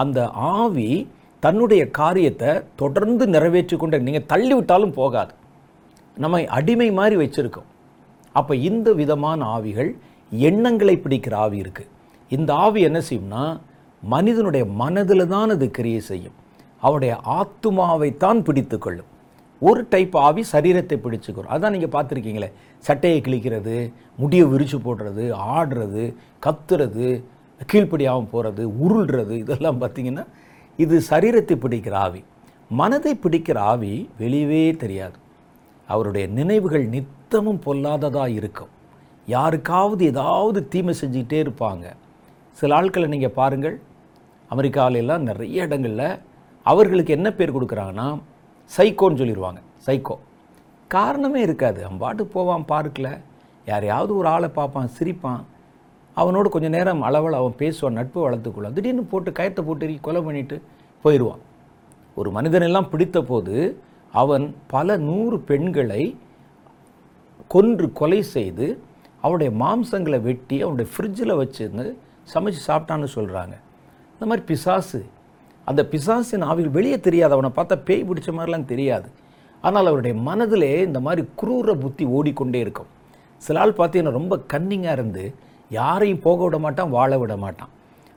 அந்த 0.02 0.20
ஆவி 0.56 0.90
தன்னுடைய 1.44 1.82
காரியத்தை 2.00 2.50
தொடர்ந்து 2.80 3.24
நிறைவேற்றி 3.34 3.76
கொண்டே 3.76 3.98
நீங்கள் 4.08 4.28
தள்ளி 4.32 4.54
விட்டாலும் 4.56 4.96
போகாது. 4.98 5.32
நம்மை 6.16 6.42
அடிமை 6.58 6.88
மாதிரி 6.98 7.16
வச்சுருக்கோம். 7.22 7.68
அப்போ 8.34 8.52
இந்த 8.70 8.88
விதமான 9.00 9.40
ஆவிகள் 9.56 9.90
எண்ணங்களை 10.32 10.94
பிடிக்கிற 11.04 11.34
ஆவி 11.44 11.58
இருக்குது 11.64 11.90
இந்த 12.36 12.50
ஆவி 12.64 12.80
என்ன 12.88 12.98
செய்யும்னா 13.08 13.44
மனிதனுடைய 14.02 14.64
மனதில் 14.82 15.30
தான் 15.32 15.52
அது 15.54 15.66
கிரியை 15.78 16.02
செய்யும். 16.10 16.36
அவருடைய 16.82 17.14
ஆத்துமாவைத்தான் 17.38 18.38
பிடித்து 18.48 18.76
கொள்ளும். 18.78 19.09
ஒரு 19.68 19.86
டைப் 19.90 20.14
ஆவி 20.26 20.42
சரீரத்தை 20.52 20.96
பிடிச்சிக்கிறோம் 21.04 21.52
அதான் 21.54 21.74
நீங்கள் 21.74 21.94
பார்த்துருக்கீங்களே 21.94 22.48
சட்டையை 22.84 23.18
கிழிக்கிறது 23.26 23.76
முடியை 24.16 24.44
விரிச்சு 24.52 24.78
போடுறது 24.84 25.24
ஆடுறது 25.56 26.04
கத்துறது 26.46 27.08
கீழ்ப்படியாகவும் 27.70 28.30
போகிறது 28.30 28.62
உருள்றது 28.84 29.34
இதெல்லாம் 29.44 29.80
பார்த்தீங்கன்னா 29.80 30.24
இது 30.78 30.96
சரீரத்தை 31.10 31.56
பிடிக்கிற 31.64 31.94
ஆவி. 32.04 32.20
மனதை 32.70 33.12
பிடிக்கிற 33.22 33.58
ஆவி 33.72 33.94
வெளியவே 34.20 34.62
தெரியாது. 34.76 35.18
அவருடைய 35.88 36.26
நினைவுகள் 36.38 36.86
நித்தமும் 36.94 37.60
பொல்லாததாக 37.66 38.36
இருக்கும். 38.38 38.72
யாருக்காவது 39.26 40.02
ஏதாவது 40.04 40.68
தீமை 40.68 40.94
செஞ்சுக்கிட்டே 41.00 41.38
இருப்பாங்க. 41.44 41.86
சில 42.58 42.74
ஆட்களை 42.74 43.08
நீங்கள் 43.08 43.36
பாருங்கள் 43.40 43.76
அமெரிக்காவிலெல்லாம் 44.50 45.26
நிறைய 45.30 45.66
இடங்களில் 45.66 46.08
அவர்களுக்கு 46.66 47.12
என்ன 47.18 47.28
பேர் 47.32 47.56
கொடுக்குறாங்கன்னா 47.56 48.08
சைக்கோன்னு 48.76 49.20
சொல்லிடுவாங்க 49.20 49.60
சைக்கோ. 49.86 50.16
காரணமே 50.90 51.40
இருக்காது. 51.40 51.80
அவன் 51.84 52.02
பாட்டுக்கு 52.02 52.32
போவான் 52.32 52.64
பார்க்கில். 52.64 53.12
யாரையாவது 53.66 54.12
ஒரு 54.16 54.28
ஆளை 54.28 54.48
பார்ப்பான் 54.48 54.90
சிரிப்பான். 54.98 55.42
அவனோடு 56.16 56.48
கொஞ்சம் 56.50 56.74
நேரம் 56.76 57.02
அளவில் 57.02 57.40
அவன் 57.40 57.58
பேசுவான் 57.58 57.98
நட்பு 57.98 58.18
வளர்த்துக்கொள்ளான் 58.24 58.76
திடீர்னு 58.78 59.04
போட்டு 59.04 59.30
கயத்தை 59.30 59.62
போட்டு 59.62 59.98
கொலை 60.00 60.22
பண்ணிட்டு 60.22 60.56
போயிடுவான். 61.04 61.42
ஒரு 62.14 62.30
மனிதனெல்லாம் 62.30 62.88
பிடித்த 62.88 63.18
போது 63.22 63.56
அவன் 64.12 64.46
பல 64.66 64.96
நூறு 65.08 65.36
பெண்களை 65.50 66.02
கொன்று 67.48 67.86
கொலை 67.92 68.22
செய்து 68.36 68.66
அவனுடைய 69.20 69.50
மாம்சங்களை 69.64 70.18
வெட்டி 70.20 70.56
அவனுடைய 70.62 70.88
ஃப்ரிட்ஜில் 70.92 71.38
வச்சுருந்து 71.40 71.86
சமைச்சு 72.34 72.60
சாப்பிட்டான்னு 72.66 73.08
சொல்கிறாங்க 73.14 73.54
இந்த 74.12 74.26
மாதிரி 74.30 74.42
பிசாசு 74.46 75.00
அந்த 75.64 75.82
பிசாசின் 75.86 76.42
ஆவிகள் 76.42 76.76
வெளியே 76.78 77.00
தெரியாது. 77.00 77.32
அவனை 77.36 77.50
பார்த்தா 77.56 77.76
பேய் 77.84 78.06
பிடிச்ச 78.08 78.30
மாதிரிலாம் 78.36 78.70
தெரியாது. 78.72 79.08
ஆனால் 79.60 79.86
அவருடைய 79.86 80.16
மனதிலே 80.28 80.80
இந்த 80.80 81.00
மாதிரி 81.00 81.28
குரூர 81.42 81.74
புத்தி 81.74 82.04
ஓடிக்கொண்டே 82.04 82.60
இருக்கும். 82.60 82.86
சில 83.38 83.60
ஆள் 83.60 83.78
பார்த்தீங்கன்னா 83.78 84.10
ரொம்ப 84.10 84.36
கன்னிங்காக 84.52 84.92
இருந்து 84.92 85.34
யாரையும் 85.70 86.20
போக 86.20 86.42
விட 86.44 86.58
மாட்டான் 86.58 86.90
வாழ 86.90 87.18
விட 87.18 87.36
மாட்டான். 87.36 87.68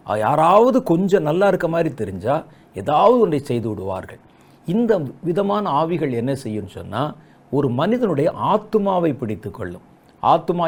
யாராவது 0.07 0.83
கொஞ்சம் 0.83 1.27
நல்லா 1.29 1.47
இருக்க 1.47 1.67
மாதிரி 1.67 1.89
தெரிஞ்சால் 2.01 2.43
ஏதாவது 2.73 3.19
ஒன்றை 3.19 3.39
செய்து 3.39 3.69
விடுவார்கள். 3.69 4.19
இந்த 4.67 5.01
விதமான 5.23 5.69
ஆவிகள் 5.69 6.11
என்ன 6.11 6.31
செய்யும்னு 6.43 6.75
சொன்னால் 6.79 7.15
ஒரு 7.51 7.69
மனிதனுடைய 7.69 8.33
ஆத்துமாவை 8.51 9.17
பிடித்து 9.17 9.51
கொள்ளும். 9.51 9.85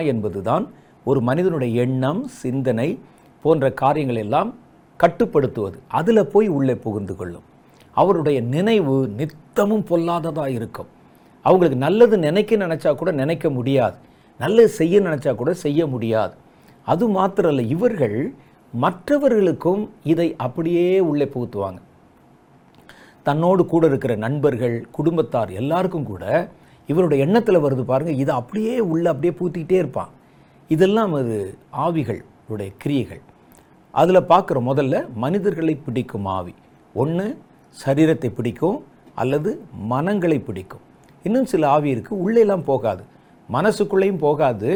என்பது 0.03 0.41
தான் 0.41 0.71
ஒரு 1.03 1.21
மனிதனுடைய 1.21 1.81
எண்ணம் 1.81 2.27
சிந்தனை 2.27 2.99
போன்ற 3.41 3.71
காரியங்கள் 3.71 4.15
எல்லாம் 4.15 4.53
கட்டுப்படுத்துவது 4.97 5.79
அதில் 5.87 6.27
போய் 6.27 6.47
உள்ளே 6.47 6.75
புகுந்து 6.75 7.15
கொள்ளும். 7.15 7.45
அவருடைய 7.93 8.41
நினைவு 8.41 9.07
நித்தமும் 9.07 9.85
பொல்லாததாக 9.89 10.47
இருக்கும். 10.47 10.87
அவங்களுக்கு 11.41 11.79
நல்லது 11.79 12.17
நினைக்க 12.17 12.55
நினச்சா 12.55 12.95
கூட 12.95 13.11
நினைக்க 13.11 13.49
முடியாது. 13.49 13.95
நல்லது 14.39 14.67
செய்ய 14.67 15.01
நினச்சா 15.01 15.35
கூட 15.35 15.53
செய்ய 15.53 15.87
முடியாது. 15.87 16.33
அது 16.85 17.09
மாத்திரல்ல 17.09 17.59
இவர்கள் 17.59 18.33
மற்றவர்களுக்கும் 18.71 19.89
இதை 20.03 20.35
அப்படியே 20.37 20.99
உள்ளே 20.99 21.25
புகுத்துவாங்க. 21.25 21.77
தன்னோடு 23.23 23.65
கூட 23.65 23.87
இருக்கிற 23.87 24.15
நண்பர்கள் 24.15 24.87
குடும்பத்தார் 24.91 25.51
எல்லாருக்கும் 25.51 26.05
கூட 26.05 26.49
இவருடைய 26.87 27.25
எண்ணத்தில் 27.25 27.57
வருது 27.57 27.83
பாருங்கள் 27.83 28.15
இதை 28.15 28.35
அப்படியே 28.35 28.79
உள்ளே 28.79 29.09
அப்படியே 29.09 29.33
பூத்திக்கிட்டே 29.39 29.71
இருப்பான். 29.71 30.09
இதெல்லாம் 30.67 31.13
அது 31.13 31.57
ஆவிகள் 31.77 32.21
உடைய 32.47 32.71
கிரியைகள். 32.77 33.21
அதில் 34.01 34.27
பார்க்குற 34.31 34.57
முதல்ல 34.69 34.95
மனிதர்களை 35.23 35.73
பிடிக்கும் 35.85 36.27
ஆவி. 36.37 36.53
ஒன்று 37.01 37.27
சரீரத்தை 37.85 38.29
பிடிக்கும் 38.37 38.77
அல்லது 39.21 39.49
மனங்களை 39.91 40.37
பிடிக்கும். 40.47 40.83
இன்னும் 41.27 41.49
சில 41.51 41.63
ஆவி 41.75 41.89
இருக்குது 41.95 42.21
உள்ளேலாம் 42.25 42.65
போகாது. 42.71 43.03
மனசுக்குள்ளேயும் 43.55 44.23
போகாது 44.25 44.69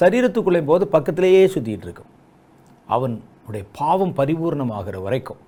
சரீரத்துக்குள்ளேயும் 0.00 0.70
போது 0.72 0.84
பக்கத்திலேயே 0.94 1.42
சுற்றிட்டு 1.54 1.86
இருக்கும். 1.88 2.10
அவனுடைய 2.94 3.64
பாவம் 3.78 4.14
பரிபூர்ணமாகிற 4.20 4.96
வரைக்கும். 5.06 5.40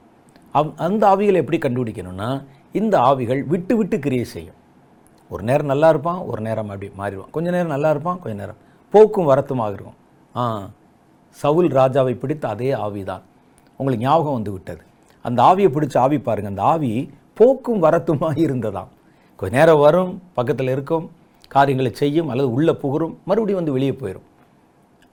அவ் 0.58 0.72
அந்த 0.86 1.02
ஆவிகளை 1.12 1.38
எப்படி 1.42 1.58
கண்டுபிடிக்கணும்னா 1.58 2.30
இந்த 2.80 2.94
ஆவிகள் 3.08 3.40
விட்டு 3.52 3.74
விட்டு 3.76 3.96
கிரியை 4.04 4.26
செய்யும். 4.34 4.58
ஒரு 5.32 5.42
நேரம் 5.48 5.70
நல்லா 5.72 5.88
இருப்பான் 5.94 6.20
ஒரு 6.30 6.40
நேரம் 6.48 6.70
அப்படி 6.72 6.88
மாறிடுவான். 7.00 7.32
கொஞ்ச 7.36 7.48
நேரம் 7.56 7.74
நல்லா 7.74 7.90
இருப்பான் 7.94 8.18
கொஞ்ச 8.22 8.34
நேரம். 8.42 8.60
போக்கும் 8.94 9.28
வரத்துமாக 9.30 9.72
இருக்கும் 9.76 9.98
ஆ 10.40 10.42
சவுல் 11.40 11.68
ராஜாவை 11.78 12.14
பிடித்த 12.22 12.44
அதே 12.54 12.70
ஆவிதான். 12.86 13.24
உங்களுக்கு 13.80 14.06
ஞாபகம் 14.06 14.36
வந்து 14.38 14.52
விட்டது 14.52 14.82
அந்த 15.24 15.38
ஆவியை 15.50 15.70
பிடிச்ச 15.74 15.94
ஆவி 16.04 16.18
பாருங்க. 16.26 16.50
அந்த 16.52 16.62
ஆவி 16.72 16.90
போக்கும் 17.38 17.82
வரத்துமாக 17.82 18.36
இருந்ததாம். 18.46 18.90
கொஞ்ச 19.38 19.52
நேரம் 19.58 19.82
வரும் 19.84 20.12
பக்கத்தில் 20.34 20.72
இருக்கும் 20.74 21.06
காரியங்களை 21.54 21.90
செய்யும் 22.02 22.28
அல்லது 22.32 22.48
உள்ளே 22.56 22.72
புகரும் 22.82 23.14
மறுபடியும் 23.28 23.60
வந்து 23.60 23.76
வெளியே 23.76 23.94
போயிடும் 24.00 24.28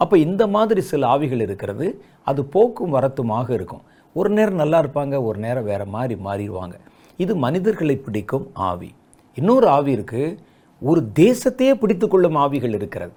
அப்போ 0.02 0.16
இந்த 0.26 0.44
மாதிரி 0.56 0.82
சில 0.92 1.08
ஆவிகள் 1.16 1.42
இருக்கிறது 1.46 1.88
அது 2.30 2.42
போக்கும் 2.54 2.94
வரத்துமாக 2.96 3.48
இருக்கும். 3.58 3.84
ஒரு 4.16 4.30
நேரம் 4.38 4.62
நல்லா 4.62 4.80
இருப்பாங்க 4.84 5.16
ஒரு 5.28 5.38
நேரம் 5.46 5.68
வேறு 5.72 5.86
மாதிரி 5.96 6.16
மாறிடுவாங்க. 6.28 6.76
இது 7.24 7.34
மனிதர்களை 7.46 7.96
பிடிக்கும் 8.06 8.46
ஆவி. 8.70 8.90
இன்னொரு 9.38 9.68
ஆவி 9.78 9.92
இருக்கு. 9.92 10.24
ஒரு 10.82 11.02
தேசத்தையே 11.20 11.74
பிடித்து 11.82 12.08
கொள்ளும் 12.08 12.40
ஆவிகள் 12.44 12.74
இருக்கிறது. 12.80 13.14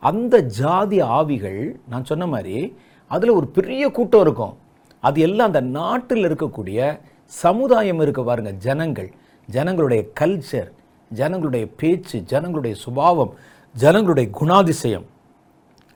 அந்த 0.00 0.42
ஜாதி 0.42 1.00
ஆவிகள் 1.00 1.76
நான் 1.88 2.04
சொன்ன 2.04 2.26
மாதிரி 2.26 2.76
அதில் 3.06 3.30
ஒரு 3.30 3.46
பெரிய 3.46 3.90
கூட்டம் 3.90 4.20
இருக்கும். 4.20 4.54
அது 5.00 5.20
எல்லாம் 5.20 5.46
அந்த 5.46 5.60
நாட்டில் 5.60 6.26
இருக்கக்கூடிய 6.28 7.00
சமுதாயம் 7.24 8.00
இருக்க 8.00 8.22
பாருங்க 8.22 8.50
ஜனங்கள். 8.50 9.10
ஜனங்களுடைய 9.48 10.02
கல்ச்சர் 10.20 10.70
ஜனங்களுடைய 11.10 11.66
பேச்சு 11.76 12.18
ஜனங்களுடைய 12.32 12.76
சுபாவம் 12.76 13.32
ஜனங்களுடைய 13.74 14.30
குணாதிசயம். 14.40 15.06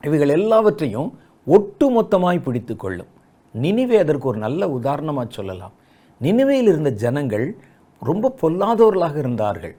இவைகள் 0.02 0.28
எல்லாவற்றையும் 0.28 1.18
ஒட்டுமொத்தமாய் 1.46 2.42
பிடித்து 2.42 2.76
கொள்ளும். 2.76 3.10
நினிவே 3.54 3.96
அதற்கு 3.98 4.28
ஒரு 4.28 4.38
நல்ல 4.38 4.68
உதாரணமாக 4.70 5.26
சொல்லலாம். 5.30 5.72
நினிவேயில் 6.20 6.70
இருந்த 6.72 6.90
ஜனங்கள் 6.90 7.46
ரொம்ப 8.02 8.34
பொல்லாதவர்களாக 8.42 9.16
இருந்தார்கள். 9.16 9.76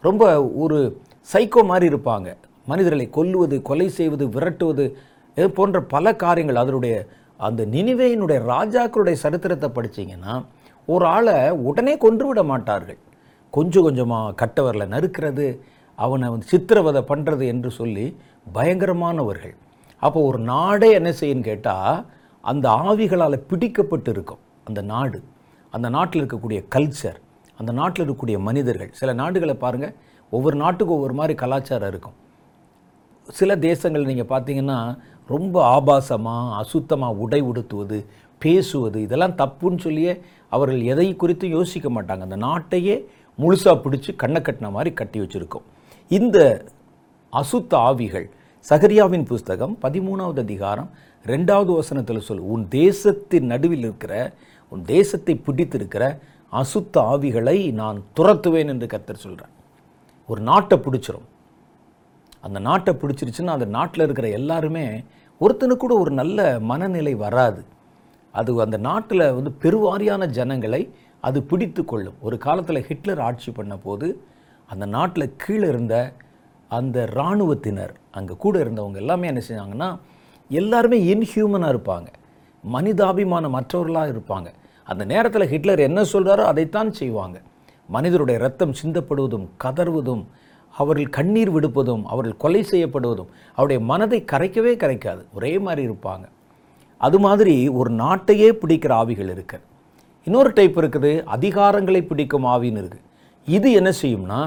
ரொம்ப 0.00 0.24
ஒரு 0.64 1.00
சைக்கோ 1.32 1.64
மாதிரி 1.64 1.94
இருப்பாங்க. 1.94 2.30
மனிதர்களை 2.70 3.06
கொல்லுவது 3.16 3.56
கொலை 3.68 3.88
செய்வது 3.98 4.24
விரட்டுவது 4.34 4.84
இது 5.36 5.48
போன்ற 5.58 5.78
பல 5.94 6.14
காரியங்கள் 6.24 6.62
அதனுடைய 6.62 6.94
அந்த 7.46 7.62
நினைவையினுடைய 7.76 8.38
ராஜாக்களுடைய 8.52 9.16
சரித்திரத்தை 9.24 9.68
படிச்சீங்கன்னா 9.76 10.34
ஒரு 10.88 11.04
ஆளை 11.14 11.36
உடனே 11.68 11.94
கொன்று 12.04 12.24
விட 12.28 12.40
மாட்டார்கள். 12.50 12.98
கொஞ்சம் 13.56 13.86
கொஞ்சமாக 13.86 14.34
கட்டவரில் 14.40 14.92
நறுக்கிறது 14.94 15.46
அவனை 15.98 16.28
வந்து 16.32 16.50
சித்திரவதை 16.52 17.02
பண்ணுறது 17.10 17.44
என்று 17.52 17.70
சொல்லி 17.78 18.06
பயங்கரமானவர்கள். 18.56 19.54
அப்போ 20.02 20.18
ஒரு 20.30 20.40
நாடே 20.52 20.88
என்ன 21.00 21.10
செய்யுன்னு 21.20 21.48
கேட்டால் 21.50 22.00
அந்த 22.44 22.66
ஆவிகளால் 22.88 23.44
பிடிக்கப்பட்டு 23.50 24.10
இருக்கும் 24.14 24.42
அந்த 24.68 24.80
நாடு. 24.92 25.18
அந்த 25.74 25.88
நாட்டில் 25.96 26.20
இருக்கக்கூடிய 26.22 26.60
கல்ச்சர் 26.74 27.18
அந்த 27.60 27.72
நாட்டில் 27.78 28.02
இருக்கக்கூடிய 28.02 28.36
மனிதர்கள். 28.48 28.90
சில 29.00 29.10
நாடுகளை 29.22 29.54
பாருங்கள் 29.64 29.94
ஒவ்வொரு 30.32 30.56
நாட்டுக்கும் 30.64 30.96
ஒவ்வொரு 30.98 31.16
மாதிரி 31.20 31.34
கலாச்சாரம் 31.42 31.90
இருக்கும். 31.92 32.16
சில 33.28 33.56
தேசங்கள் 33.68 34.08
நீங்கள் 34.10 34.30
பார்த்தீங்கன்னா 34.32 34.78
ரொம்ப 35.28 35.56
ஆபாசமாக 35.76 36.56
அசுத்தமாக 36.62 37.20
உடை 37.24 37.40
உடுத்துவது 37.50 37.98
பேசுவது 38.42 38.98
இதெல்லாம் 39.02 39.36
தப்புன்னு 39.40 39.84
சொல்லியே 39.86 40.12
அவர்கள் 40.48 40.82
எதை 40.92 41.06
குறித்து 41.16 41.46
யோசிக்க 41.48 41.88
மாட்டாங்க. 41.96 42.22
அந்த 42.26 42.38
நாட்டையே 42.46 42.96
முழுசாக 43.38 43.76
பிடிச்சி 43.84 44.10
கண்ணை 44.22 44.40
கட்டின 44.40 44.70
மாதிரி 44.70 44.90
கட்டி 44.94 45.18
வச்சுருக்கோம். 45.20 45.66
இந்த 46.10 46.38
அசுத்த 47.32 47.72
ஆவிகள் 47.88 48.26
சகரியாவின் 48.66 49.26
புஸ்தகம் 49.30 49.74
பதிமூணாவது 49.84 50.40
அதிகாரம் 50.46 50.90
ரெண்டாவது 51.24 51.72
வசனத்தில் 51.80 52.26
சொல் 52.28 52.46
உன் 52.54 52.64
தேசத்தின் 52.68 53.50
நடுவில் 53.52 53.84
இருக்கிற 53.86 54.14
உன் 54.72 54.84
தேசத்தை 54.94 55.34
பிடித்திருக்கிற 55.46 56.04
அசுத்த 56.52 56.96
ஆவிகளை 57.12 57.58
நான் 57.80 57.98
துரத்துவேன் 58.18 58.70
என்று 58.72 58.86
கத்தர் 58.94 59.24
சொல்கிறேன் 59.24 59.54
ஒரு 60.28 60.40
நாட்டை 60.50 60.76
பிடிச்சிரும். 60.78 61.28
அந்த 62.46 62.58
நாட்டை 62.68 62.92
பிடிச்சிருச்சுன்னா 62.94 63.54
அந்த 63.56 63.68
நாட்டில் 63.76 64.04
இருக்கிற 64.06 64.28
எல்லாருமே 64.38 64.86
ஒருத்தனுக்கு 65.40 65.82
கூட 65.84 65.94
ஒரு 66.02 66.12
நல்ல 66.20 66.38
மனநிலை 66.70 67.14
வராது. 67.24 67.62
அது 68.34 68.50
அந்த 68.66 68.78
நாட்டில் 68.88 69.24
வந்து 69.38 69.50
பெருவாரியான 69.62 70.26
ஜனங்களை 70.38 70.82
அது 71.28 71.38
பிடித்து 71.50 71.82
கொள்ளும். 71.84 72.18
ஒரு 72.26 72.36
காலத்தில் 72.46 72.86
ஹிட்லர் 72.88 73.22
ஆட்சி 73.28 73.50
பண்ண 73.58 73.74
போது 73.86 74.08
அந்த 74.72 74.84
நாட்டில் 74.96 75.34
கீழே 75.42 75.66
இருந்த 75.68 75.94
அந்த 76.68 76.98
இராணுவத்தினர் 77.12 77.94
அங்கே 78.18 78.34
கூட 78.44 78.54
இருந்தவங்க 78.64 79.00
எல்லாமே 79.04 79.26
என்ன 79.32 79.42
செஞ்சாங்கன்னா 79.48 79.88
எல்லாருமே 80.50 80.98
இன்ஹியூமனாக 81.12 81.74
இருப்பாங்க. 81.74 82.08
மனிதாபிமானம் 82.64 83.54
மற்றவர்களாக 83.56 84.12
இருப்பாங்க. 84.14 84.48
அந்த 84.90 85.02
நேரத்தில் 85.12 85.50
ஹிட்லர் 85.52 85.86
என்ன 85.88 86.00
சொல்கிறாரோ 86.12 86.44
அதைத்தான் 86.52 86.90
செய்வாங்க. 87.00 87.36
மனிதருடைய 87.88 88.38
ரத்தம் 88.46 88.74
சிந்தப்படுவதும் 88.82 89.46
கதறுவதும் 89.64 90.24
அவர்கள் 90.78 91.14
கண்ணீர் 91.16 91.52
விடுப்பதும் 91.56 92.04
அவர்கள் 92.12 92.40
கொலை 92.44 92.62
செய்யப்படுவதும் 92.70 93.30
அவருடைய 93.56 93.80
மனதை 93.90 94.20
கரைக்கவே 94.32 94.72
கரைக்காது. 94.82 95.22
ஒரே 95.38 95.52
மாதிரி 95.66 95.82
இருப்பாங்க. 95.88 96.24
அது 97.00 97.18
மாதிரி 97.26 97.54
ஒரு 97.78 97.90
நாட்டையே 98.02 98.48
பிடிக்கிற 98.62 98.92
ஆவிகள் 99.02 99.30
இருக்க. 99.34 99.54
இன்னொரு 100.26 100.50
டைப் 100.58 100.76
இருக்குது 100.80 101.12
அதிகாரங்களை 101.36 102.00
பிடிக்கும் 102.10 102.46
ஆவின்னு 102.54 102.82
இருக்குது 102.82 103.04
இது 103.56 103.68
என்ன 103.80 103.90
செய்யும்னா 104.02 104.40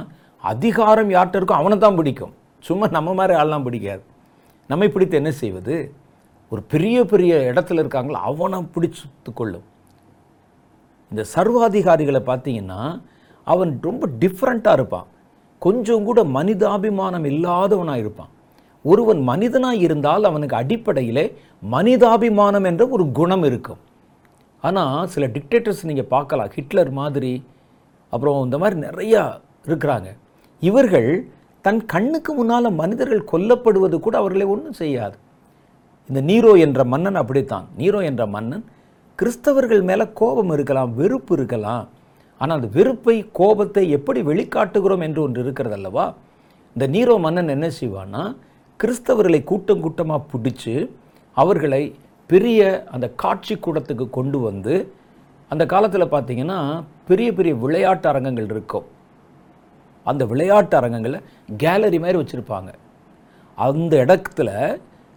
அதிகாரம் 0.43 1.09
யார்கிட்ட 1.15 1.39
இருக்கோ 1.39 1.55
அவனை 1.61 1.77
தான் 1.77 1.97
பிடிக்கும். 1.99 2.33
சும்மா 2.63 2.85
நம்ம 2.97 3.13
மாதிரி 3.19 3.33
ஆள்லாம் 3.41 3.65
பிடிக்காது. 3.67 4.03
நம்மை 4.69 4.87
பிடித்து 4.93 5.15
என்ன 5.21 5.31
செய்வது? 5.41 5.75
ஒரு 6.51 6.61
பெரிய 6.73 6.97
பெரிய 7.11 7.33
இடத்துல 7.51 7.81
இருக்காங்களோ 7.83 8.19
அவனை 8.29 8.59
பிடிச்சு 8.75 9.33
கொள்ளும் 9.39 9.65
இந்த 11.11 11.23
சர்வாதிகாரிகளை 11.35 12.21
பார்த்தீங்கன்னா 12.29 12.81
அவன் 13.47 13.71
ரொம்ப 13.87 14.03
டிஃப்ரெண்ட்டாக 14.21 14.77
இருப்பான். 14.79 15.07
கொஞ்சம் 15.65 16.05
கூட 16.07 16.19
மனிதாபிமானம் 16.37 17.25
இல்லாதவனாக 17.31 18.01
இருப்பான். 18.03 18.31
ஒருவன் 18.85 19.21
மனிதனாக 19.29 19.83
இருந்தால் 19.85 20.27
அவனுக்கு 20.29 20.55
அடிப்படையிலே 20.55 21.25
மனிதாபிமானம் 21.75 22.67
என்ற 22.69 22.83
ஒரு 22.95 23.05
குணம் 23.19 23.45
இருக்கும். 23.49 23.81
ஆனால் 24.63 25.07
சில 25.13 25.25
டிக்டேட்டர்ஸ் 25.35 25.87
நீங்கள் 25.89 26.11
பார்க்கலாம். 26.15 26.53
ஹிட்லர் 26.57 26.91
மாதிரி 26.99 27.33
அப்புறம் 28.13 28.43
இந்த 28.45 28.57
மாதிரி 28.61 28.77
நிறையா 28.87 29.23
இருக்கிறாங்க. 29.69 30.09
இவர்கள் 30.61 31.09
தன் 31.65 31.81
கண்ணுக்கு 31.93 32.31
முன்னால் 32.33 32.77
மனிதர்கள் 32.81 33.29
கொல்லப்படுவது 33.31 33.97
கூட 33.99 34.15
அவர்களை 34.21 34.45
ஒன்றும் 34.53 34.79
செய்யாது. 34.81 35.17
இந்த 36.09 36.19
நீரோ 36.29 36.51
என்ற 36.65 36.81
மன்னன் 36.93 37.19
அப்படித்தான். 37.21 37.65
நீரோ 37.79 37.99
என்ற 38.09 38.25
மன்னன் 38.35 38.65
கிறிஸ்தவர்கள் 39.19 39.81
மேலே 39.89 40.05
கோபம் 40.19 40.51
இருக்கலாம் 40.55 40.91
வெறுப்பு 40.99 41.33
இருக்கலாம். 41.37 41.85
ஆனால் 42.41 42.57
அந்த 42.59 42.69
வெறுப்பை 42.77 43.17
கோபத்தை 43.39 43.83
எப்படி 43.97 44.19
வெளிக்காட்டுகிறோம் 44.29 45.03
என்று 45.07 45.21
ஒன்று 45.25 45.43
இருக்கிறது 45.45 45.75
அல்லவா? 45.77 46.05
இந்த 46.75 46.85
நீரோ 46.95 47.15
மன்னன் 47.25 47.53
என்ன 47.55 47.67
செய்வான்னா 47.79 48.23
கிறிஸ்தவர்களை 48.79 49.39
கூட்டம் 49.51 49.83
கூட்டமாக 49.85 50.27
பிடிச்சி 50.33 50.75
அவர்களை 51.37 51.83
பெரிய 52.29 52.61
அந்த 52.93 53.07
காட்சி 53.23 53.55
கூடத்துக்கு 53.55 54.05
கொண்டு 54.17 54.37
வந்து 54.47 54.75
அந்த 55.51 55.63
காலத்தில் 55.73 56.13
பார்த்தீங்கன்னா 56.13 56.59
பெரிய 57.09 57.29
பெரிய 57.33 57.53
விளையாட்டு 57.63 58.07
அரங்கங்கள் 58.11 58.49
இருக்கும். 58.53 58.87
அந்த 60.05 60.23
விளையாட்டு 60.31 60.75
அரங்கங்களில் 60.79 61.25
கேலரி 61.63 61.97
மாதிரி 62.03 62.19
வச்சுருப்பாங்க. 62.21 62.69
அந்த 63.57 63.93
இடத்துல 64.05 64.49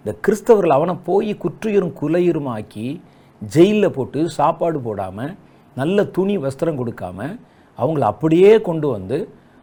இந்த 0.01 0.13
கிறிஸ்தவர்கள் 0.25 0.77
அவனை 0.77 0.95
போய் 1.09 1.33
குற்றுயிரும் 1.45 1.97
குலையுருமாக்கி 2.01 2.87
ஜெயிலில் 3.43 3.95
போட்டு 3.97 4.21
சாப்பாடு 4.39 4.79
போடாமல் 4.87 5.33
நல்ல 5.77 6.05
துணி 6.05 6.39
வஸ்திரம் 6.39 6.79
கொடுக்காம 6.81 7.19
அவங்கள 7.79 8.01
அப்படியே 8.01 8.61
கொண்டு 8.61 8.89
வந்து 8.89 9.19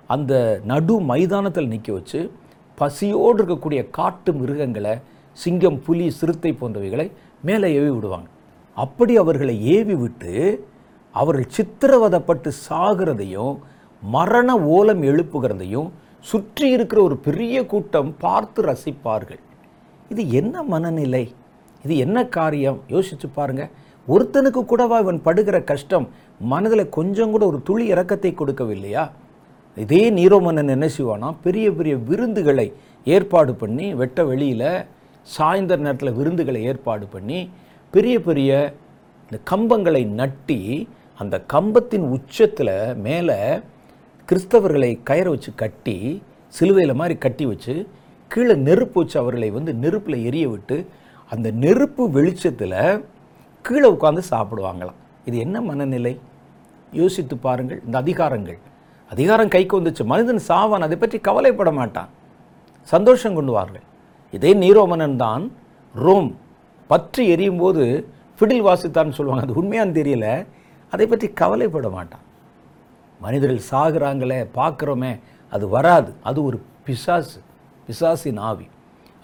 அந்த 0.08 0.34
நடு 0.66 1.02
மைதானத்தில் 1.02 1.68
நிற்க 1.68 1.92
வச்சு 1.94 2.32
பசியோடு 2.78 3.40
இருக்கக்கூடிய 3.42 3.90
காட்டு 3.90 4.34
மிருகங்களை 4.34 4.94
சிங்கம் 5.34 5.80
புலி 5.86 6.10
சிறுத்தை 6.10 6.52
போன்றவைகளை 6.54 7.12
மேலே 7.42 7.74
ஏவி 7.74 7.90
விடுவாங்க. 7.90 8.28
அப்படி 8.74 9.18
அவர்களை 9.18 9.56
ஏவி 9.76 9.96
விட்டு 9.96 10.34
அவர்கள் 11.12 11.54
சித்திரவதப்பட்டு 11.58 12.52
சாகிறதையும் 12.70 13.56
மரண 14.04 14.60
ஓலம் 14.60 15.02
எழுப்புகிறதையும் 15.02 15.90
சுற்றி 16.20 16.70
இருக்கிற 16.70 17.02
ஒரு 17.02 17.18
பெரிய 17.18 17.66
கூட்டம் 17.66 18.18
பார்த்து 18.18 18.62
ரசிப்பார்கள். 18.62 19.40
இது 20.10 20.32
என்ன 20.32 20.64
மனநிலை? 20.64 21.32
இது 21.84 21.98
என்ன 21.98 22.26
காரியம்? 22.26 22.80
யோசிச்சு 22.90 23.28
பாருங்கள் 23.34 23.72
ஒருத்தனுக்கு 24.08 24.66
கூடவா 24.66 24.98
இவன் 25.00 25.22
படுகிற 25.22 25.64
கஷ்டம் 25.64 26.06
மனதில் 26.42 26.90
கொஞ்சம் 26.90 27.32
கூட 27.32 27.46
ஒரு 27.46 27.62
துளி 27.64 27.86
இறக்கத்தை 27.92 28.32
கொடுக்கவில்லையா? 28.34 29.04
இதே 29.78 30.04
நீரோமன்னன் 30.10 30.68
என்ன 30.68 30.88
செய்வானா? 30.98 31.30
பெரிய 31.44 31.72
பெரிய 31.72 31.96
விருந்துகளை 32.10 32.68
ஏற்பாடு 33.06 33.56
பண்ணி 33.56 33.94
வெட்ட 33.94 34.24
வெளியில் 34.24 34.70
சாயந்தர 35.28 35.78
நேரத்தில் 35.78 36.18
விருந்துகளை 36.20 36.62
ஏற்பாடு 36.62 37.08
பண்ணி 37.08 37.40
பெரிய 37.94 38.20
பெரிய 38.20 38.52
இந்த 39.32 39.40
கம்பங்களை 39.52 40.04
நட்டி 40.16 40.60
அந்த 41.20 41.36
கம்பத்தின் 41.54 42.06
உச்சத்தில் 42.10 42.96
மேலே 42.98 43.38
கிறிஸ்தவர்களை 44.30 44.92
கயிறை 45.10 45.30
வச்சு 45.30 45.52
கட்டி 45.56 45.98
சிலுவையில் 46.54 46.96
மாதிரி 46.96 47.16
கட்டி 47.18 47.46
வச்சு 47.46 47.76
கீழே 48.32 48.56
நெருப்பு 48.60 48.98
வச்சு 49.02 49.18
அவர்களை 49.20 49.50
வந்து 49.50 49.74
நெருப்பில் 49.74 50.26
எரிய 50.26 50.46
விட்டு 50.48 50.78
அந்த 51.32 51.52
நெருப்பு 51.52 52.04
வெளிச்சத்தில் 52.10 52.80
கீழே 53.68 53.88
உட்காந்து 53.96 54.22
சாப்பிடுவாங்களாம். 54.32 55.00
இது 55.28 55.38
என்ன 55.46 55.58
மனநிலை? 55.62 56.14
யோசித்து 57.00 57.36
பாருங்கள் 57.46 57.80
இந்த 57.86 57.96
அதிகாரங்கள். 58.04 58.60
அதிகாரம் 59.14 59.54
கைக்கு 59.56 59.74
வந்துச்சு. 59.80 60.04
மனிதன் 60.12 60.42
சாவான் 60.48 60.86
அதை 60.88 60.98
பற்றி 60.98 61.18
கவலைப்பட 61.28 61.72
மாட்டான். 61.80 62.10
சந்தோஷம் 62.94 63.38
கொண்டுவார்கள் 63.38 63.86
இதே 64.38 64.52
நீரோமனன் 64.64 65.18
தான். 65.26 65.44
ரோம் 65.96 66.30
பற்றி 66.92 67.24
எரியும் 67.34 67.60
போது 67.64 67.84
ஃபிடில் 68.38 68.66
வாசித்தான்னு 68.70 69.18
சொல்லுவாங்க. 69.18 69.46
அது 69.48 69.60
உண்மையான்னு 69.62 69.98
தெரியல. 70.00 70.28
அதை 70.94 71.06
பற்றி 71.08 71.28
கவலைப்பட 71.42 71.88
மாட்டான். 71.98 72.24
மனிதர்கள் 73.26 73.68
சாகுறாங்களே 73.72 74.40
பார்க்குறோமே 74.60 75.14
அது 75.56 75.66
வராது. 75.76 76.12
அது 76.30 76.40
ஒரு 76.44 76.58
பிசாசு 76.86 77.40
பிசாசின் 77.88 78.42
ஆவி. 78.50 78.68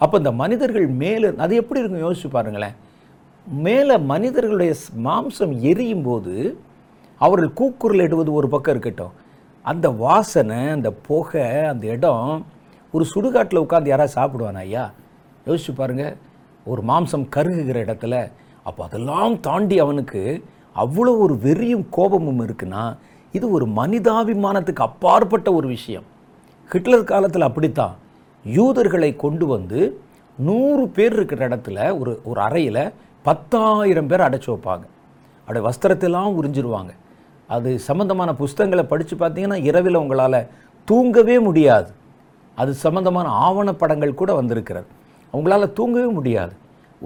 அப்போ 0.00 0.16
இந்த 0.22 0.32
மனிதர்கள் 0.42 0.86
மேலே 1.02 1.28
அது 1.44 1.54
எப்படி 1.62 1.80
இருக்கும்? 1.80 2.04
யோசிச்சு 2.06 2.28
பாருங்களேன். 2.36 2.74
மேலே 3.46 3.96
மனிதர்களுடைய 3.96 4.74
மாம்சம் 5.04 5.58
எரியும் 5.58 6.02
போது 6.02 6.58
அவர்கள் 7.18 7.52
கூக்குரல் 7.52 8.00
இடுவது 8.00 8.32
ஒரு 8.32 8.48
பக்கம் 8.48 8.74
இருக்கட்டும். 8.74 9.12
அந்த 9.62 9.90
வாசனை 9.90 10.68
அந்த 10.68 10.90
புகை 10.90 11.58
அந்த 11.58 11.86
இடம் 11.86 12.46
ஒரு 12.92 13.06
சுடுகாட்டில் 13.14 13.64
உட்காந்து 13.64 13.86
யாராவது 13.86 14.20
சாப்பிடுவானா 14.20 14.54
ஐயா? 14.54 14.90
யோசிச்சு 15.46 15.74
பாருங்கள் 15.74 16.16
ஒரு 16.64 16.82
மாம்சம் 16.82 17.26
கருகுகிற 17.36 17.78
இடத்துல 17.86 18.30
அப்போ 18.62 18.84
அதெல்லாம் 18.84 19.40
தாண்டி 19.40 19.78
அவனுக்கு 19.78 20.44
அவ்வளோ 20.76 21.18
ஒரு 21.18 21.38
வெறியும் 21.42 21.86
கோபமும் 21.90 22.46
இருக்குன்னா 22.46 22.96
இது 23.32 23.50
ஒரு 23.50 23.66
மனிதாபிமானத்துக்கு 23.66 24.84
அப்பாற்பட்ட 24.88 25.52
ஒரு 25.52 25.68
விஷயம். 25.68 26.02
ஹிட்லர் 26.70 27.04
காலத்தில் 27.04 27.42
அப்படித்தான். 27.42 27.94
யூதர்களை 28.44 29.16
கொண்டு 29.16 29.46
வந்து 29.46 30.00
நூறு 30.38 30.88
பேர் 30.88 31.12
இருக்கிற 31.12 31.48
இடத்துல 31.48 31.98
ஒரு 31.98 32.20
ஒரு 32.24 32.40
அறையில் 32.40 32.92
பத்தாயிரம் 33.26 34.08
பேர் 34.10 34.26
அடைச்சி 34.26 34.48
வைப்பாங்க. 34.52 34.84
அப்படி 35.46 35.60
வஸ்திரத்தெல்லாம் 35.66 36.36
உறிஞ்சிருவாங்க. 36.38 36.92
அது 37.54 37.70
சம்மந்தமான 37.86 38.30
புஸ்தகங்களை 38.40 38.84
படித்து 38.92 39.14
பார்த்தீங்கன்னா 39.16 39.58
இரவில் 39.68 40.00
உங்களால் 40.02 40.38
தூங்கவே 40.88 41.36
முடியாது. 41.46 41.90
அது 42.60 42.72
சம்மந்தமான 42.84 43.28
ஆவணப்படங்கள் 43.46 44.18
கூட 44.20 44.30
வந்திருக்கிறது. 44.40 44.88
அவங்களால் 45.34 45.74
தூங்கவே 45.78 46.08
முடியாது. 46.18 46.54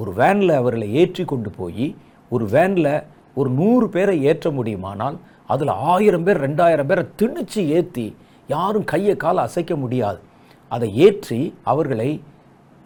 ஒரு 0.01 0.11
வேனில் 0.21 0.55
அவர்களை 0.61 0.89
ஏற்றி 1.03 1.25
கொண்டு 1.25 1.51
போய் 1.59 1.87
ஒரு 2.35 2.47
வேனில் 2.55 2.95
ஒரு 3.41 3.51
நூறு 3.59 3.87
பேரை 3.95 4.17
ஏற்ற 4.31 4.51
முடியுமானால் 4.59 5.17
அதில் 5.53 5.73
ஆயிரம் 5.93 6.25
பேர் 6.27 6.41
ரெண்டாயிரம் 6.47 6.89
பேரை 6.91 7.05
திணிச்சு 7.21 7.63
ஏற்றி 7.77 8.07
யாரும் 8.55 8.89
கையை 8.93 9.15
காலை 9.25 9.43
அசைக்க 9.49 9.77
முடியாது. 9.77 10.21
அதை 10.69 10.89
ஏற்றி 11.07 11.41
அவர்களை 11.73 12.11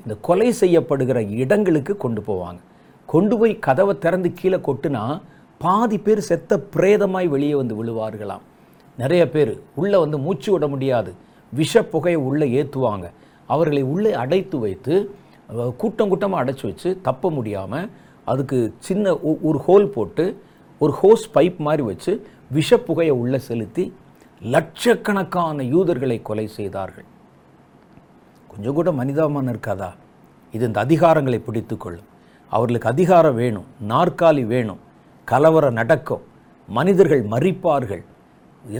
இந்த 0.04 0.14
கொலை 0.28 0.48
செய்யப்படுகிற 0.60 1.18
இடங்களுக்கு 1.42 1.96
கொண்டு 2.04 2.22
போவாங்க. 2.28 2.60
கொண்டு 3.12 3.34
போய் 3.40 3.52
கதவை 3.66 3.94
திறந்து 4.04 4.28
கீழே 4.38 4.58
கொட்டுனா 4.66 5.04
பாதி 5.64 5.98
பேர் 6.06 6.20
செத்த 6.28 6.52
பிரேதமாய் 6.74 7.28
வெளியே 7.34 7.54
வந்து 7.60 7.74
விழுவார்களாம். 7.80 8.44
நிறைய 9.00 9.22
பேர் 9.34 9.52
உள்ளே 9.80 9.98
வந்து 10.04 10.18
மூச்சு 10.24 10.48
விட 10.52 10.66
முடியாது. 10.74 11.10
விஷ 11.52 11.82
புகையை 11.92 12.20
உள்ளே 12.28 12.46
ஏற்றுவாங்க. 12.60 13.06
அவர்களை 13.54 13.82
உள்ளே 13.94 14.12
அடைத்து 14.22 14.56
வைத்து 14.64 14.94
கூட்டம் 15.80 16.10
கூட்டமாக 16.12 16.42
அடைச்சி 16.42 16.64
வச்சு 16.68 16.90
தப்ப 17.08 17.30
முடியாமல் 17.38 17.88
அதுக்கு 18.32 18.58
சின்ன 18.88 19.14
ஒரு 19.48 19.58
ஹோல் 19.66 19.86
போட்டு 19.96 20.24
ஒரு 20.82 20.92
ஹோஸ் 21.02 21.24
பைப் 21.34 21.58
மாதிரி 21.66 21.82
வச்சு 21.90 22.12
விஷ 22.56 22.78
புகையை 22.86 23.14
உள்ளே 23.22 23.38
செலுத்தி 23.48 23.84
லட்சக்கணக்கான 24.54 25.64
யூதர்களை 25.74 26.18
கொலை 26.28 26.46
செய்தார்கள். 26.58 27.08
கொஞ்சம் 28.52 28.76
கூட 28.78 28.90
மனிதாபிமானம் 29.00 29.52
இருக்காதா? 29.54 29.90
இது 30.54 30.66
இந்த 30.70 30.80
அதிகாரங்களை 30.86 31.38
பிடித்து 31.48 31.76
கொள்ளும் 31.76 32.08
அவர்களுக்கு 32.56 32.88
அதிகாரம் 32.94 33.38
வேணும் 33.42 33.68
நாற்காலி 33.92 34.42
வேணும் 34.52 34.80
கலவரம் 35.28 35.78
நடக்கும் 35.80 36.24
மனிதர்கள் 36.68 37.22
மறிப்பார்கள். 37.32 38.02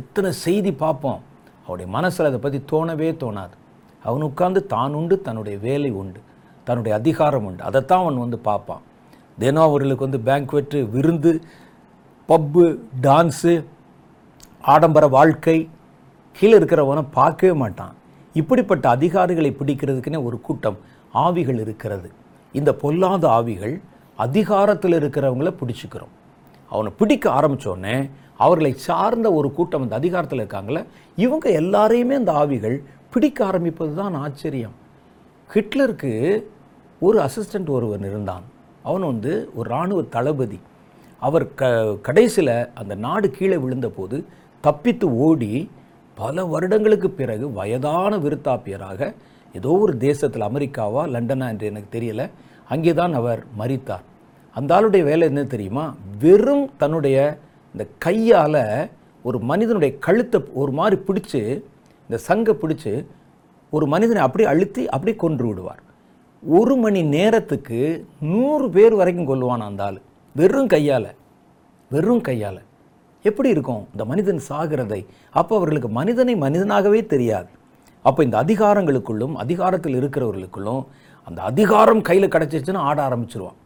எத்தனை 0.01 0.31
செய்தி 0.45 0.73
பார்ப்போம். 0.83 1.21
அவருடைய 1.65 1.89
மனசில் 1.97 2.29
அதை 2.29 2.39
பற்றி 2.41 2.59
தோணவே 2.73 3.09
தோணாது. 3.23 3.55
அவன் 4.03 4.27
உட்கார்ந்து 4.29 4.61
தான் 4.75 4.95
உண்டு 5.01 5.17
தன்னுடைய 5.27 5.57
வேலை 5.67 5.91
உண்டு 6.03 6.21
தன்னுடைய 6.67 6.93
அதிகாரம் 7.01 7.45
உண்டு. 7.49 7.63
அதைத்தான் 7.69 8.03
அவன் 8.05 8.23
வந்து 8.25 8.39
பார்ப்பான். 8.49 8.83
தினம் 9.39 9.67
அவர்களுக்கு 9.69 10.07
வந்து 10.07 10.21
பேங்க்வெட்டு 10.29 10.79
விருந்து 10.95 11.33
பப்பு 12.29 12.65
டான்ஸு 13.07 13.53
ஆடம்பர 14.75 15.05
வாழ்க்கை 15.19 15.59
கீழே 16.37 16.55
இருக்கிறவனை 16.59 17.05
பார்க்கவே 17.19 17.55
மாட்டான். 17.63 17.95
இப்படிப்பட்ட 18.41 18.85
அதிகாரிகளை 18.97 19.51
பிடிக்கிறதுக்குன்னே 19.61 20.21
ஒரு 20.29 20.37
கூட்டம் 20.49 20.79
ஆவிகள் 21.25 21.61
இருக்கிறது. 21.65 22.09
இந்த 22.53 22.75
பொல்லாத 22.75 23.29
ஆவிகள் 23.29 23.81
அதிகாரத்தில் 24.17 24.93
இருக்கிறவங்கள 24.93 25.51
பிடிச்சிக்கிறோம். 25.61 26.13
அவனை 26.73 26.93
பிடிக்க 26.99 27.31
ஆரம்பித்தோடனே 27.31 28.11
அவர்களை 28.37 28.73
சார்ந்த 28.89 29.33
ஒரு 29.33 29.53
கூட்டம் 29.53 29.83
அந்த 29.83 29.95
அதிகாரத்தில் 29.95 30.39
இருக்காங்களே 30.39 30.85
இவங்க 31.17 31.51
எல்லாரையுமே 31.51 32.15
அந்த 32.15 32.33
ஆவிகள் 32.33 32.77
பிடிக்க 33.11 33.45
ஆரம்பிப்பது 33.45 33.95
தான் 33.95 34.15
ஆச்சரியம். 34.15 34.75
ஹிட்லருக்கு 35.55 36.13
ஒரு 37.01 37.19
அசிஸ்டண்ட் 37.27 37.71
ஒருவன் 37.77 38.01
இருந்தான். 38.01 38.43
அவன் 38.83 39.01
வந்து 39.01 39.51
ஒரு 39.55 39.71
இராணுவ 39.71 40.03
தளபதி. 40.03 40.59
அவர் 41.21 41.55
க 41.55 41.67
கடைசியில் 42.03 42.57
அந்த 42.75 42.95
நாடு 42.95 43.31
கீழே 43.31 43.57
விழுந்தபோது 43.57 44.25
தப்பித்து 44.61 45.07
ஓடி 45.17 45.71
பல 46.15 46.45
வருடங்களுக்கு 46.45 47.11
பிறகு 47.11 47.53
வயதான 47.53 48.17
விருத்தாப்பியராக 48.17 49.15
ஏதோ 49.53 49.71
ஒரு 49.85 49.97
தேசத்தில் 49.97 50.43
அமெரிக்காவா 50.43 51.03
லண்டனா 51.15 51.47
என்று 51.49 51.67
எனக்கு 51.67 51.99
தெரியலை. 51.99 52.27
அங்கே 52.69 52.95
தான் 52.95 53.15
அவர் 53.15 53.45
மரித்தார். 53.57 54.05
அந்த 54.57 54.71
ஆளுடைய 54.75 55.03
வேலை 55.03 55.25
என்ன 55.29 55.45
தெரியுமா? 55.45 55.95
வெறும் 56.19 56.71
தன்னுடைய 56.77 57.17
இந்த 57.73 57.87
கையால் 57.99 58.91
ஒரு 59.23 59.39
மனிதனுடைய 59.39 59.99
கழுத்தை 59.99 60.39
ஒரு 60.53 60.73
மாதிரி 60.73 60.97
பிடிச்சு 61.07 61.41
இந்த 62.03 62.17
சங்கை 62.19 62.55
பிடிச்சி 62.55 63.07
ஒரு 63.71 63.87
மனிதனை 63.87 64.23
அப்படியே 64.23 64.49
அழுத்தி 64.49 64.89
அப்படியே 64.89 65.17
கொன்று 65.17 65.47
விடுவார். 65.47 65.83
ஒரு 66.43 66.77
மணி 66.77 67.03
நேரத்துக்கு 67.03 68.07
நூறு 68.21 68.71
பேர் 68.71 68.95
வரைக்கும் 68.95 69.29
கொல்லுவான் 69.29 69.67
அந்த 69.69 69.85
ஆள். 69.85 69.99
வெறும் 70.37 70.67
கையால். 70.67 71.11
வெறும் 71.91 72.21
கையால். 72.21 72.61
எப்படி 73.23 73.49
இருக்கும்? 73.49 73.83
இந்த 73.93 74.05
மனிதன் 74.05 74.41
சாகிறதை. 74.49 75.07
அப்போ 75.31 75.57
அவர்களுக்கு 75.57 75.89
மனிதனை 75.89 76.35
மனிதனாகவே 76.37 77.07
தெரியாது. 77.07 77.49
அப்போ 78.09 78.21
இந்த 78.27 78.37
அதிகாரங்களுக்குள்ளும் 78.45 79.35
அதிகாரத்தில் 79.45 79.97
இருக்கிறவர்களுக்குள்ளும் 80.01 80.83
அந்த 81.29 81.41
அதிகாரம் 81.51 82.03
கையில் 82.09 82.33
கிடச்சிச்சுன்னா 82.35 82.81
ஆட 82.91 82.99
ஆரம்பிச்சிருவான். 83.09 83.59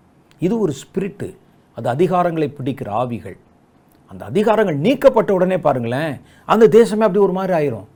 இது 0.47 0.55
ஒரு 0.65 0.73
ஸ்பிரிட்டு 0.81 1.29
அது 1.77 1.87
அதிகாரங்களை 1.95 2.49
பிடிக்கிற 2.59 2.89
ஆவிகள். 3.03 3.37
அந்த 4.11 4.23
அதிகாரங்கள் 4.31 4.83
நீக்கப்பட்ட 4.87 5.31
உடனே 5.37 5.59
பாருங்களேன் 5.67 6.13
அந்த 6.53 6.65
தேசமே 6.79 7.05
அப்படி 7.07 7.23
ஒரு 7.27 7.35
மாதிரி 7.39 7.55
ஆயிரும். 7.59 7.87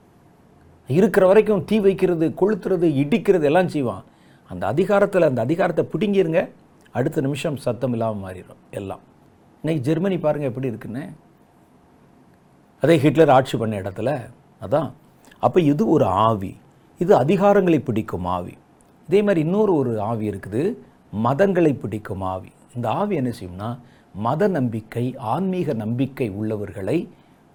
இருக்கிற 0.88 1.24
வரைக்கும் 1.30 1.64
தீ 1.68 1.76
வைக்கிறது 1.86 2.26
கொளுத்துறது 2.40 2.86
இடிக்கிறது 3.02 3.46
எல்லாம் 3.50 3.70
செய்வான். 3.74 4.04
அந்த 4.50 4.64
அதிகாரத்தில் 4.74 5.28
அந்த 5.28 5.40
அதிகாரத்தை 5.46 5.84
பிடுங்கிருங்க. 5.92 6.40
அடுத்த 6.98 7.20
நிமிஷம் 7.26 7.58
சத்தம் 7.64 7.92
இல்லாமல் 7.96 8.22
மாறிடும் 8.24 8.62
எல்லாம். 8.78 9.02
இன்னைக்கு 9.62 9.82
ஜெர்மனி 9.88 10.16
பாருங்கள் 10.24 10.50
எப்படி 10.50 10.70
இருக்குன்னு. 10.72 11.04
அதே 12.82 12.96
ஹிட்லர் 13.04 13.34
ஆட்சி 13.36 13.56
பண்ண 13.60 13.74
இடத்துல 13.82 14.10
அதான் 14.64 14.88
அப்போ 15.40 15.58
இது 15.60 15.82
ஒரு 15.88 16.06
ஆவி. 16.28 16.52
இது 16.98 17.12
அதிகாரங்களை 17.16 17.78
பிடிக்கும் 17.80 18.24
ஆவி. 18.36 18.54
இதே 19.08 19.20
மாதிரி 19.22 19.40
இன்னொரு 19.46 19.72
ஒரு 19.74 19.92
ஆவி 20.00 20.30
இருக்குது 20.30 20.62
மதங்களை 21.26 21.72
பிடிக்கும் 21.82 22.24
ஆவி. 22.32 22.50
இந்த 22.74 22.86
ஆவி 23.00 23.14
என்ன 23.20 23.30
செய்யும்னா 23.40 23.68
மத 24.26 24.48
நம்பிக்கை 24.48 25.04
ஆன்மீக 25.34 25.72
நம்பிக்கை 25.72 26.28
உள்ளவர்களை 26.30 26.98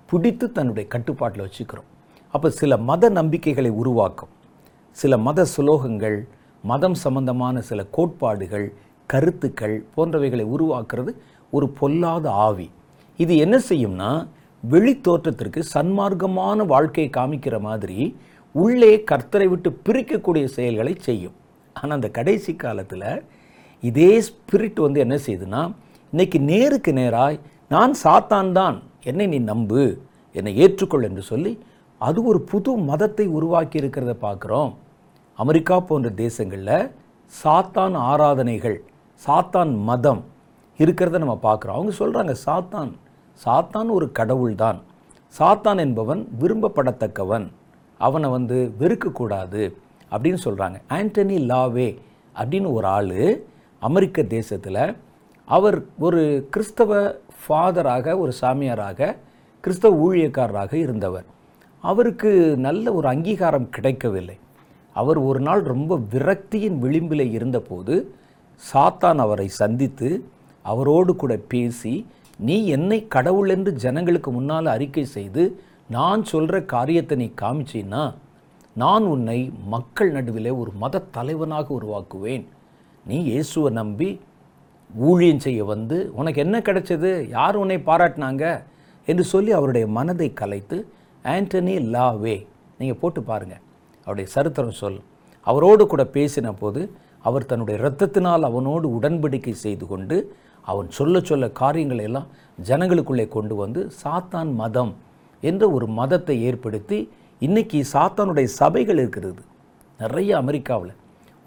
பிடித்து 0.10 0.46
தன்னுடைய 0.52 0.86
கட்டுப்பாட்டில் 0.90 1.46
வச்சுக்கிறோம். 1.48 1.90
அப்போ 2.34 2.50
சில 2.50 2.78
மத 2.90 3.10
நம்பிக்கைகளை 3.10 3.72
உருவாக்கும். 3.82 4.32
சில 4.92 5.18
மத 5.18 5.46
சுலோகங்கள் 5.58 6.18
மதம் 6.64 6.98
சம்பந்தமான 7.04 7.62
சில 7.62 7.80
கோட்பாடுகள் 7.98 8.68
கருத்துக்கள் 9.10 9.76
போன்றவைகளை 9.96 10.46
உருவாக்குறது 10.56 11.12
ஒரு 11.52 11.68
பொல்லாத 11.80 12.26
ஆவி. 12.48 12.68
இது 13.20 13.34
என்ன 13.38 13.56
செய்யும்னா 13.70 14.12
வெளி 14.64 14.94
தோற்றத்திற்கு 15.08 15.62
சன்மார்க்கமான 15.74 16.66
வாழ்க்கையை 16.74 17.10
காமிக்கிற 17.18 17.56
மாதிரி 17.68 18.00
உள்ளே 18.56 18.94
கர்த்தரை 19.10 19.48
விட்டு 19.52 19.70
பிரிக்கக்கூடிய 19.86 20.46
செயல்களை 20.58 20.94
செய்யும். 21.08 21.36
ஆனால் 21.76 21.98
அந்த 21.98 22.10
கடைசி 22.18 22.54
காலத்தில் 22.64 23.10
இதே 23.84 24.12
ஸ்பிரிட் 24.28 24.80
வந்து 24.86 25.00
என்ன 25.06 25.16
செய்யுதுன்னா 25.26 25.62
இன்னைக்கு 26.14 26.40
நேருக்கு 26.52 26.92
நேராய் 27.00 27.38
நான் 27.74 27.94
சாத்தான் 28.04 28.52
தான் 28.60 28.78
என்னை 29.10 29.26
நீ 29.34 29.40
நம்பு 29.52 29.84
என்னை 30.36 30.54
ஏற்றுக்கொள் 30.64 31.08
என்று 31.10 31.24
சொல்லி 31.32 31.54
அது 32.02 32.20
ஒரு 32.30 32.40
புது 32.52 32.72
மதத்தை 32.90 33.26
உருவாக்கி 33.38 33.78
இருக்கிறத 33.82 34.14
பார்க்குறோம். 34.26 34.72
அமெரிக்கா 35.40 35.76
போன்ற 35.90 36.10
தேசங்களில் 36.24 36.90
சாத்தான் 37.34 37.96
ஆராதனைகள் 38.10 38.78
சாத்தான் 39.22 39.72
மதம் 39.90 40.22
இருக்கிறத 40.80 41.20
நம்ம 41.24 41.38
பார்க்குறோம். 41.48 41.78
அவங்க 41.78 41.94
சொல்கிறாங்க 42.02 42.34
சாத்தான் 42.46 42.92
சாத்தான் 43.44 43.90
ஒரு 43.90 44.12
கடவுள்தான். 44.12 44.80
சாத்தான் 45.40 45.78
என்பவன் 45.78 46.30
விரும்பப்படத்தக்கவன். 46.40 47.48
அவனை 47.98 48.30
வந்து 48.30 48.74
வெறுக்கக்கூடாது 48.80 49.74
அப்படின்னு 50.12 50.38
சொல்கிறாங்க 50.44 50.82
ஆண்டனி 50.90 51.38
லாவே 51.52 51.98
அப்படின்னு 52.36 52.74
ஒரு 52.74 52.88
ஆள் 52.88 53.44
அமெரிக்க 53.80 54.24
தேசத்தில். 54.24 54.96
அவர் 55.46 55.86
ஒரு 56.00 56.48
கிறிஸ்தவ 56.52 57.16
ஃபாதராக 57.42 58.18
ஒரு 58.18 58.32
சாமியாராக 58.42 59.16
கிறிஸ்தவ 59.62 59.96
ஊழியக்காரராக 60.06 60.74
இருந்தவர். 60.74 61.26
அவருக்கு 61.82 62.56
நல்ல 62.58 62.94
ஒரு 62.94 63.08
அங்கீகாரம் 63.08 63.70
கிடைக்கவில்லை. 63.70 64.38
அவர் 64.94 65.18
ஒரு 65.18 65.40
நாள் 65.40 65.62
ரொம்ப 65.62 66.00
விரக்தியின் 66.12 66.78
விளிம்பில் 66.78 67.32
இருந்தபோது 67.32 68.16
சாத்தான் 68.74 69.16
அவரை 69.16 69.48
சந்தித்து 69.48 70.26
அவரோடு 70.62 71.16
கூட 71.16 71.40
பேசி 71.48 72.08
நீ 72.40 72.68
என்னை 72.68 73.08
கடவுள் 73.08 73.50
என்று 73.50 73.72
ஜனங்களுக்கு 73.74 74.32
முன்னால் 74.32 74.66
அறிக்கை 74.66 75.06
செய்து 75.06 75.44
நான் 75.90 76.24
சொல்கிற 76.24 76.62
காரியத்தை 76.62 77.18
நீ 77.18 77.32
காமிச்சின்னா 77.42 78.04
நான் 78.76 79.04
உன்னை 79.04 79.52
மக்கள் 79.68 80.12
நடுவிலே 80.12 80.52
ஒரு 80.58 80.72
மத 80.72 81.00
தலைவனாக 81.00 81.68
உருவாக்குவேன். 81.80 82.46
நீ 83.06 83.18
இயேசுவை 83.24 83.74
நம்பி 83.74 84.20
ஊழியம் 84.90 85.40
செய்ய 85.40 85.64
வந்து 85.64 86.12
உனக்கு 86.14 86.42
என்ன 86.42 86.60
கிடைச்சது? 86.60 87.28
யார் 87.30 87.56
உன்னை 87.56 87.78
பாராட்டினாங்க? 87.78 88.62
என்று 89.06 89.24
சொல்லி 89.24 89.52
அவருடைய 89.52 89.88
மனதை 89.88 90.34
கலைத்து 90.34 90.78
ஆண்டனி 91.26 91.76
லாவே. 91.94 92.36
நீங்கள் 92.78 93.00
போட்டு 93.02 93.24
பாருங்கள் 93.24 93.64
அவருடைய 94.08 94.30
சரித்திரம் 94.32 94.80
சொல். 94.82 95.00
அவரோடு 95.48 95.88
கூட 95.88 96.04
பேசின 96.04 96.52
போது 96.52 96.92
அவர் 97.22 97.46
தன்னுடைய 97.46 97.82
இரத்தத்தினால் 97.82 98.42
அவனோடு 98.42 99.00
உடன்படிக்கை 99.00 99.52
செய்து 99.52 99.88
கொண்டு 99.88 100.18
அவன் 100.72 100.90
சொல்ல 100.98 101.22
சொல்ல 101.30 101.46
காரியங்களை 101.62 102.04
எல்லாம் 102.10 102.30
ஜனங்களுக்குள்ளே 102.70 103.26
கொண்டு 103.36 103.56
வந்து 103.64 103.82
சாத்தான் 104.02 104.52
மதம் 104.62 104.94
என்ற 105.44 105.64
ஒரு 105.78 105.88
மதத்தை 106.00 106.36
ஏற்படுத்தி 106.50 107.00
இன்றைக்கி 107.42 107.80
சாத்தானுடைய 107.94 108.48
சபைகள் 108.62 109.00
இருக்கிறது 109.02 109.42
நிறைய 110.00 110.32
அமெரிக்காவில். 110.44 110.94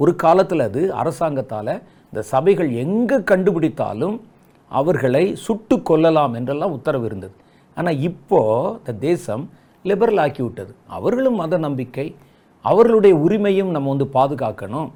ஒரு 0.01 0.13
காலத்தில் 0.25 0.63
அது 0.69 0.83
அரசாங்கத்தால் 1.03 1.73
இந்த 2.11 2.21
சபைகள் 2.33 2.71
எங்கே 2.85 3.17
கண்டுபிடித்தாலும் 3.31 4.17
அவர்களை 4.71 5.25
சுட்டு 5.47 5.77
கொல்லலாம் 5.89 6.35
என்றெல்லாம் 6.39 6.75
உத்தரவு 6.79 7.07
இருந்தது. 7.09 7.35
ஆனால் 7.77 8.01
இப்போ 8.09 8.41
இந்த 8.81 8.93
தேசம் 9.09 9.45
லிபரல் 9.85 10.21
ஆக்கிவிட்டது 10.25 10.73
அவர்களும் 10.97 11.39
மத 11.43 11.59
நம்பிக்கை 11.67 12.07
அவர்களுடைய 12.65 13.15
உரிமையும் 13.25 13.75
நம்ம 13.75 13.91
வந்து 13.95 14.09
பாதுகாக்கணும் 14.19 14.89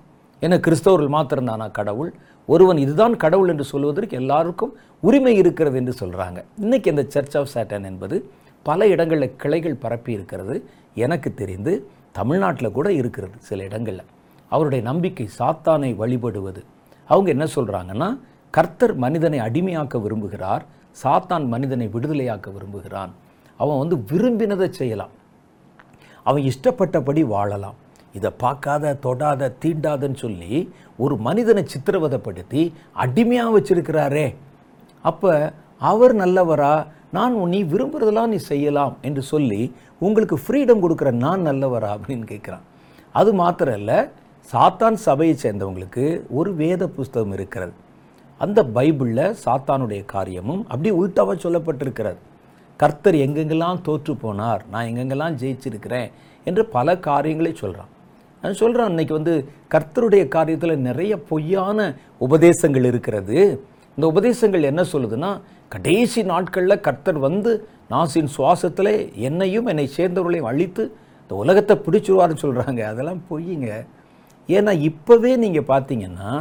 ஏன்னா 0.42 0.56
கிறிஸ்தவர்கள் 0.66 1.14
மாத்திரம்தானா 1.16 1.66
கடவுள்? 1.78 2.10
ஒருவன் 2.52 2.78
இதுதான் 2.84 3.14
கடவுள் 3.16 3.48
என்று 3.48 3.64
சொல்வதற்கு 3.64 4.16
எல்லாருக்கும் 4.16 4.72
உரிமை 5.00 5.34
இருக்கிறது 5.36 5.76
என்று 5.80 5.94
சொல்கிறாங்க 6.00 6.38
இன்னைக்கு 6.58 6.90
இந்த 6.90 7.04
சர்ச் 7.08 7.36
ஆஃப் 7.36 7.52
சேட்டன் 7.54 7.84
என்பது 7.84 8.16
பல 8.62 8.86
இடங்களில் 8.94 9.36
கிளைகள் 9.36 9.82
பரப்பி 9.84 10.12
இருக்கிறது. 10.12 10.56
எனக்கு 10.94 11.28
தெரிந்து 11.34 11.72
தமிழ்நாட்டில் 12.12 12.76
கூட 12.76 12.88
இருக்கிறது 12.92 13.36
சில 13.38 13.62
இடங்களில். 13.62 14.10
அவருடைய 14.48 14.84
நம்பிக்கை 14.84 15.26
சாத்தானை 15.38 15.90
வழிபடுவது. 15.96 16.60
அவங்க 17.08 17.30
என்ன 17.30 17.46
சொல்கிறாங்கன்னா 17.56 18.08
கர்த்தர் 18.50 18.94
மனிதனை 18.94 19.38
அடிமையாக்க 19.38 19.94
விரும்புகிறார் 20.04 20.64
சாத்தான் 21.02 21.46
மனிதனை 21.46 21.86
விடுதலையாக்க 21.94 22.46
விரும்புகிறான். 22.52 23.12
அவன் 23.56 23.80
வந்து 23.82 23.96
விரும்பினதை 24.10 24.68
செய்யலாம். 24.68 25.14
அவன் 26.22 26.42
இஷ்டப்பட்டபடி 26.42 27.22
வாழலாம். 27.34 27.78
இதை 28.12 28.30
பார்க்காத 28.38 28.94
தொடாத 28.94 29.52
தீண்டாதன்னு 29.64 30.18
சொல்லி 30.24 30.52
ஒரு 30.96 31.14
மனிதனை 31.16 31.62
சித்திரவதைப்படுத்தி 31.72 32.62
அடிமையாக 32.92 33.54
வச்சிருக்கிறாரே. 33.58 34.26
அப்போ 35.04 35.30
அவர் 35.90 36.14
நல்லவரா? 36.16 36.74
நான் 37.16 37.34
நீ 37.54 37.60
விரும்புகிறதெல்லாம் 37.62 38.32
நீ 38.34 38.38
செய்யலாம் 38.50 38.96
என்று 39.02 39.22
சொல்லி 39.22 39.62
உங்களுக்கு 39.98 40.36
ஃப்ரீடம் 40.36 40.82
கொடுக்குற 40.84 41.10
நான் 41.24 41.46
நல்லவரா 41.46 41.90
அப்படின்னு 41.96 42.26
கேட்குறான். 42.32 42.66
அது 43.14 43.30
மாத்திரம் 43.34 43.78
இல்லை 43.80 43.98
சாத்தான் 44.52 44.96
சபையை 45.06 45.34
சேர்ந்தவங்களுக்கு 45.42 46.04
ஒரு 46.38 46.50
வேத 46.54 46.88
புஸ்தகம் 46.88 47.32
இருக்கிறது. 47.32 47.74
அந்த 48.40 48.60
பைபிளில் 48.76 49.36
சாத்தானுடைய 49.44 50.02
காரியமும் 50.04 50.62
அப்படியே 50.68 50.94
உள்டாவாக 51.00 51.36
சொல்லப்பட்டிருக்கிறது. 51.44 52.20
கர்த்தர் 52.80 53.14
எங்கெங்கெல்லாம் 53.14 53.82
தோற்று 53.82 54.12
போனார் 54.22 54.62
நான் 54.70 54.86
எங்கெங்கெல்லாம் 54.86 55.36
ஜெயிச்சிருக்கிறேன் 55.42 56.08
என்று 56.46 56.62
பல 56.76 56.98
காரியங்களை 57.08 57.52
சொல்கிறான் 57.54 57.91
அது 58.42 58.54
சொல்கிறேன் 58.54 58.90
இன்றைக்கி 58.90 59.12
வந்து 59.12 59.34
கர்த்தருடைய 59.74 60.22
காரியத்தில் 60.28 60.84
நிறைய 60.88 61.12
பொய்யான 61.28 61.78
உபதேசங்கள் 62.18 62.84
இருக்கிறது. 62.84 63.38
இந்த 63.98 64.04
உபதேசங்கள் 64.06 64.62
என்ன 64.62 64.82
சொல்லுதுன்னா 64.92 65.30
கடைசி 65.68 66.20
நாட்களில் 66.22 66.80
கர்த்தர் 66.80 67.18
வந்து 67.18 67.50
நாசின் 67.90 68.30
சுவாசத்தில் 68.36 68.92
என்னையும் 69.28 69.66
என்னை 69.66 69.86
சேர்ந்தவர்களையும் 69.96 70.50
அழித்து 70.50 70.84
இந்த 71.22 71.34
உலகத்தை 71.34 71.74
பிடிச்சிருவாருன்னு 71.76 72.44
சொல்கிறாங்க 72.44 72.80
அதெல்லாம் 72.82 73.22
பொய்யுங்க 73.30 73.70
ஏன்னா 74.48 74.72
இப்போவே 74.88 75.32
நீங்கள் 75.36 75.68
பார்த்தீங்கன்னா 75.68 76.32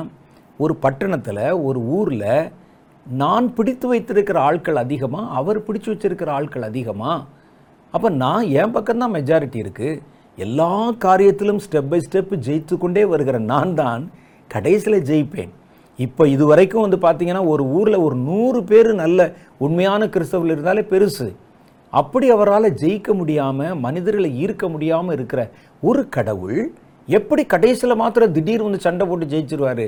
ஒரு 0.59 0.73
பட்டணத்தில் 0.75 1.43
ஒரு 1.63 1.79
ஊரில் 1.89 2.31
நான் 3.05 3.45
பிடித்து 3.53 3.85
வைத்திருக்கிற 3.87 4.39
ஆட்கள் 4.39 4.75
அதிகமாக 4.75 5.33
அவர் 5.33 5.65
பிடிச்சு 5.67 5.89
வச்சிருக்கிற 5.91 6.29
ஆட்கள் 6.29 6.61
அதிகமாக 6.61 7.25
அப்போ 7.93 8.09
நான் 8.15 8.49
என் 8.53 8.73
பக்கம்தான் 8.73 9.15
மெஜாரிட்டி 9.15 9.57
இருக்குது 9.57 10.01
எல்லா 10.37 10.71
காரியத்திலும் 11.05 11.61
ஸ்டெப் 11.65 11.89
பை 11.91 11.99
ஸ்டெப் 12.05 12.33
ஜெயித்து 12.45 12.75
கொண்டே 12.83 13.03
வருகிற 13.11 13.37
நான் 13.51 13.73
தான் 13.81 14.03
கடைசியில் 14.51 15.05
ஜெயிப்பேன். 15.09 15.51
இப்போ 15.99 16.23
இது 16.33 16.43
வரைக்கும் 16.51 16.83
வந்து 16.85 16.99
பார்த்தீங்கன்னா 17.05 17.43
ஒரு 17.53 17.63
ஊரில் 17.77 18.03
ஒரு 18.05 18.15
நூறு 18.27 18.59
பேர் 18.69 18.89
நல்ல 19.03 19.19
உண்மையான 19.65 20.07
கிறிஸ்தவர்கள் 20.13 20.53
இருந்தாலே 20.55 20.83
பெருசு. 20.91 21.27
அப்படி 21.93 22.27
அவரால் 22.35 22.75
ஜெயிக்க 22.81 23.13
முடியாமல் 23.19 23.77
மனிதர்களை 23.85 24.29
ஈர்க்க 24.43 24.65
முடியாமல் 24.73 25.15
இருக்கிற 25.17 25.41
ஒரு 25.89 26.01
கடவுள் 26.15 26.59
எப்படி 27.07 27.43
கடைசியில் 27.53 27.99
மாத்திரம் 28.01 28.35
திடீர் 28.35 28.65
வந்து 28.67 28.85
சண்டை 28.85 29.05
போட்டு 29.07 29.31
ஜெயிச்சிருவாரு 29.33 29.87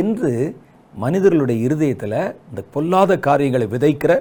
என்று 0.00 0.32
மனிதர்களுடைய 0.94 1.58
இருதயத்தில் 1.66 2.20
இந்த 2.50 2.60
பொல்லாத 2.74 3.12
காரியங்களை 3.26 3.66
விதைக்கிற 3.74 4.12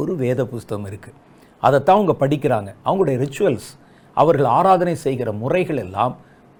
ஒரு 0.00 0.12
வேத 0.22 0.40
புஸ்தகம் 0.52 0.88
இருக்குது 0.90 1.18
அதைத்தான் 1.62 1.98
அவங்க 1.98 2.14
படிக்கிறாங்க. 2.22 2.70
அவங்களுடைய 2.86 3.16
ரிச்சுவல்ஸ் 3.24 3.68
அவர்கள் 4.16 4.48
ஆராதனை 4.58 4.94
செய்கிற 5.06 5.28
முறைகள் 5.42 5.80
எல்லாம் 5.84 6.14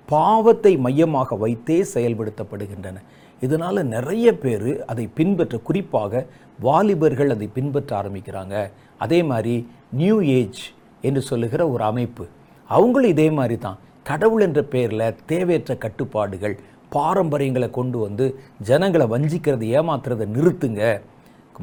பாவத்தை 0.09 0.73
மையமாக 0.87 1.37
வைத்தே 1.45 1.79
செயல்படுத்தப்படுகின்றன. 1.95 2.97
இதனால் 3.43 3.81
நிறைய 3.95 4.27
பேர் 4.43 4.71
அதை 4.91 5.05
பின்பற்ற 5.19 5.57
குறிப்பாக 5.69 6.23
வாலிபர்கள் 6.67 7.33
அதை 7.35 7.49
பின்பற்ற 7.57 7.91
ஆரம்பிக்கிறாங்க. 8.01 8.55
அதே 9.05 9.19
மாதிரி 9.31 9.55
நியூ 10.01 10.17
ஏஜ் 10.39 10.63
என்று 11.09 11.23
சொல்லுகிற 11.31 11.63
ஒரு 11.75 11.85
அமைப்பு. 11.91 12.25
அவங்களும் 12.71 13.13
இதே 13.15 13.29
மாதிரி 13.39 13.57
தான். 13.67 13.81
கடவுள் 14.11 14.45
என்ற 14.47 14.61
பெயரில் 14.73 15.17
தேவையற்ற 15.31 15.75
கட்டுப்பாடுகள் 15.85 16.57
பாரம்பரியங்களை 16.97 17.69
கொண்டு 17.79 17.99
வந்து 18.05 18.25
ஜனங்களை 18.69 19.07
வஞ்சிக்கிறது 19.13 19.67
ஏமாத்துறதை 19.79 20.27
நிறுத்துங்க. 20.37 20.83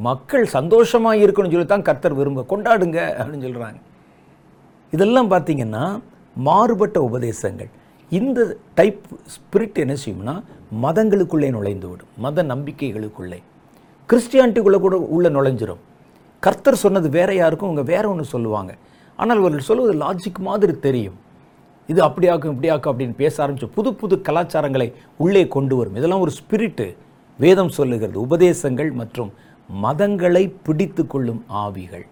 மக்கள் 0.08 0.46
சந்தோஷமாக 0.56 1.22
இருக்கணும்னு 1.24 1.54
சொல்லி 1.54 1.68
தான் 1.72 1.88
கர்த்தர் 1.88 2.18
விரும்ப 2.20 2.44
கொண்டாடுங்க 2.52 3.00
அப்படின்னு 3.18 3.46
சொல்கிறாங்க 3.46 3.80
இதெல்லாம் 4.94 5.30
பார்த்தீங்கன்னா 5.30 5.84
மாறுபட்ட 6.48 6.98
உபதேசங்கள். 7.08 7.70
இந்த 8.18 8.40
டைப் 8.78 9.00
ஸ்பிரிட் 9.34 9.78
என்ன 9.82 9.94
செய்யும்னா 10.04 10.34
மதங்களுக்குள்ளே 10.84 11.48
நுழைந்து 11.56 11.86
விடும். 11.90 12.12
மத 12.24 12.42
நம்பிக்கைகளுக்குள்ளே. 12.52 13.38
கிறிஸ்டியானிட்டிக்குள்ளே 14.08 14.80
கூட 14.86 14.96
உள்ளே 15.16 15.28
நுழைஞ்சிரும். 15.36 15.82
கர்த்தர் 16.44 16.82
சொன்னது 16.84 17.08
வேற 17.18 17.30
யாருக்கும் 17.34 17.68
அவங்க 17.68 17.84
வேற 17.92 18.04
ஒன்று 18.12 18.24
சொல்லுவாங்க. 18.34 18.72
ஆனால் 19.20 19.40
அவர்கள் 19.42 19.68
சொல்வது 19.68 19.92
லாஜிக் 20.02 20.40
மாதிரி 20.48 20.74
தெரியும். 20.86 21.16
இது 21.92 22.00
அப்படி 22.08 22.26
ஆக்கும் 22.32 22.52
இப்படியாக்கும் 22.54 22.92
அப்படின்னு 22.92 23.16
பேச 23.22 23.34
ஆரம்பிச்சு 23.44 23.66
புது 23.76 23.90
புது 24.00 24.14
கலாச்சாரங்களை 24.28 24.88
உள்ளே 25.24 25.42
கொண்டு 25.54 25.74
வரும். 25.76 25.96
இதெல்லாம் 26.00 26.22
ஒரு 26.26 26.32
ஸ்பிரிட்டு 26.40 26.86
வேதம் 27.38 27.74
சொல்லுகிறது 27.78 28.18
உபதேசங்கள் 28.26 28.92
மற்றும் 29.00 29.32
மதங்களை 29.82 30.44
பிடித்து 30.66 31.02
கொள்ளும் 31.06 31.42
ஆவிகள். 31.64 32.06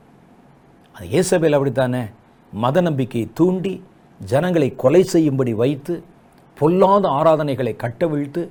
அது 0.96 1.06
ஏசபேல் 1.18 1.56
அப்படித்தானே? 1.58 2.02
மத 2.52 2.80
நம்பிக்கையை 2.80 3.28
தூண்டி 3.38 3.74
ஜனங்களை 4.20 4.68
கொலை 4.82 5.02
செய்யும்படி 5.12 5.52
வைத்து 5.62 5.94
பொல்லாத 6.58 7.04
ஆராதனைகளை 7.18 7.72
கட்டவிழ்த்து 7.76 8.42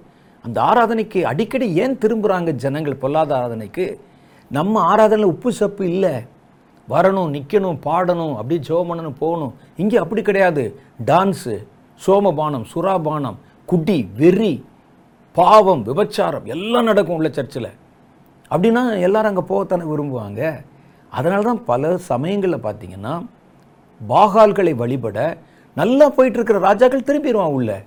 அந்த 0.46 0.58
ஆராதனைக்கு 0.62 1.20
அடிக்கடி 1.32 1.68
ஏன் 1.84 1.98
திரும்புகிறாங்க 2.04 2.52
ஜனங்கள் 2.64 3.02
பொல்லாத 3.02 3.32
ஆராதனைக்கு? 3.38 3.86
நம்ம 4.52 4.82
ஆராதனையில் 4.92 5.32
உப்பு 5.34 5.50
சப்பு 5.60 5.84
இல்லை. 5.94 6.14
வரணும் 6.88 7.34
நிற்கணும் 7.36 7.78
பாடணும் 7.86 8.34
அப்படியே 8.38 8.62
ஜெபம் 8.68 8.90
பண்ணணும் 8.92 9.20
போகணும். 9.24 9.54
இங்கே 9.82 9.98
அப்படி 10.04 10.22
கிடையாது. 10.30 10.64
டான்ஸு 11.10 11.54
சோமபானம் 12.02 12.66
சுறாபானம் 12.72 13.38
குடி 13.70 13.98
வெறி 14.20 14.54
பாவம் 15.36 15.84
விபச்சாரம் 15.90 16.48
எல்லாம் 16.56 16.90
நடக்கும் 16.92 17.18
உள்ள 17.20 17.30
சர்ச்சில். 17.38 17.70
அப்படின்னா 18.52 18.84
எல்லாரும் 19.08 19.32
அங்கே 19.32 19.46
போகத்தானே 19.52 19.86
விரும்புவாங்க? 19.92 20.42
அதனால 21.12 21.42
தான் 21.50 21.64
பல 21.72 21.98
சமயங்களில் 22.12 22.66
பார்த்தீங்கன்னா 22.66 23.14
பாகால்களை 24.10 24.76
வழிபட 24.76 25.38
நல்லா 25.76 26.12
போயிட்டுருக்கிற 26.12 26.60
ராஜாக்கள் 26.60 27.08
திரும்பிடுவான் 27.08 27.56
உள்ள. 27.58 27.84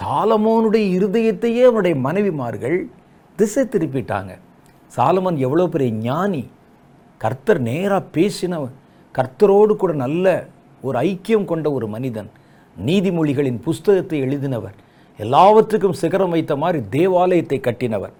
சாலமோனுடைய 0.00 0.86
இருதயத்தையே 0.98 1.62
அவனுடைய 1.62 1.96
மனைவிமார்கள் 2.06 2.78
திசை 3.36 3.64
திருப்பிட்டாங்க. 3.64 4.32
சாலமன் 4.96 5.36
எவ்வளோ 5.36 5.66
பெரிய 5.66 5.90
ஞானி. 5.92 6.48
கர்த்தர் 7.18 7.60
நேராக 7.60 8.04
பேசினவன் 8.14 8.74
கர்த்தரோடு 9.14 9.76
கூட 9.76 9.92
நல்ல 9.92 10.46
ஒரு 10.82 10.98
ஐக்கியம் 10.98 11.44
கொண்ட 11.44 11.72
ஒரு 11.72 11.86
மனிதன். 11.88 12.30
நீதிமொழிகளின் 12.86 13.60
புஸ்தகத்தை 13.60 14.22
எழுதினவர். 14.22 14.76
எல்லாவற்றுக்கும் 15.16 15.92
சிகரம் 15.92 16.30
வைத்த 16.30 16.56
மாதிரி 16.56 16.84
தேவாலயத்தை 16.90 17.60
கட்டினவர். 17.60 18.14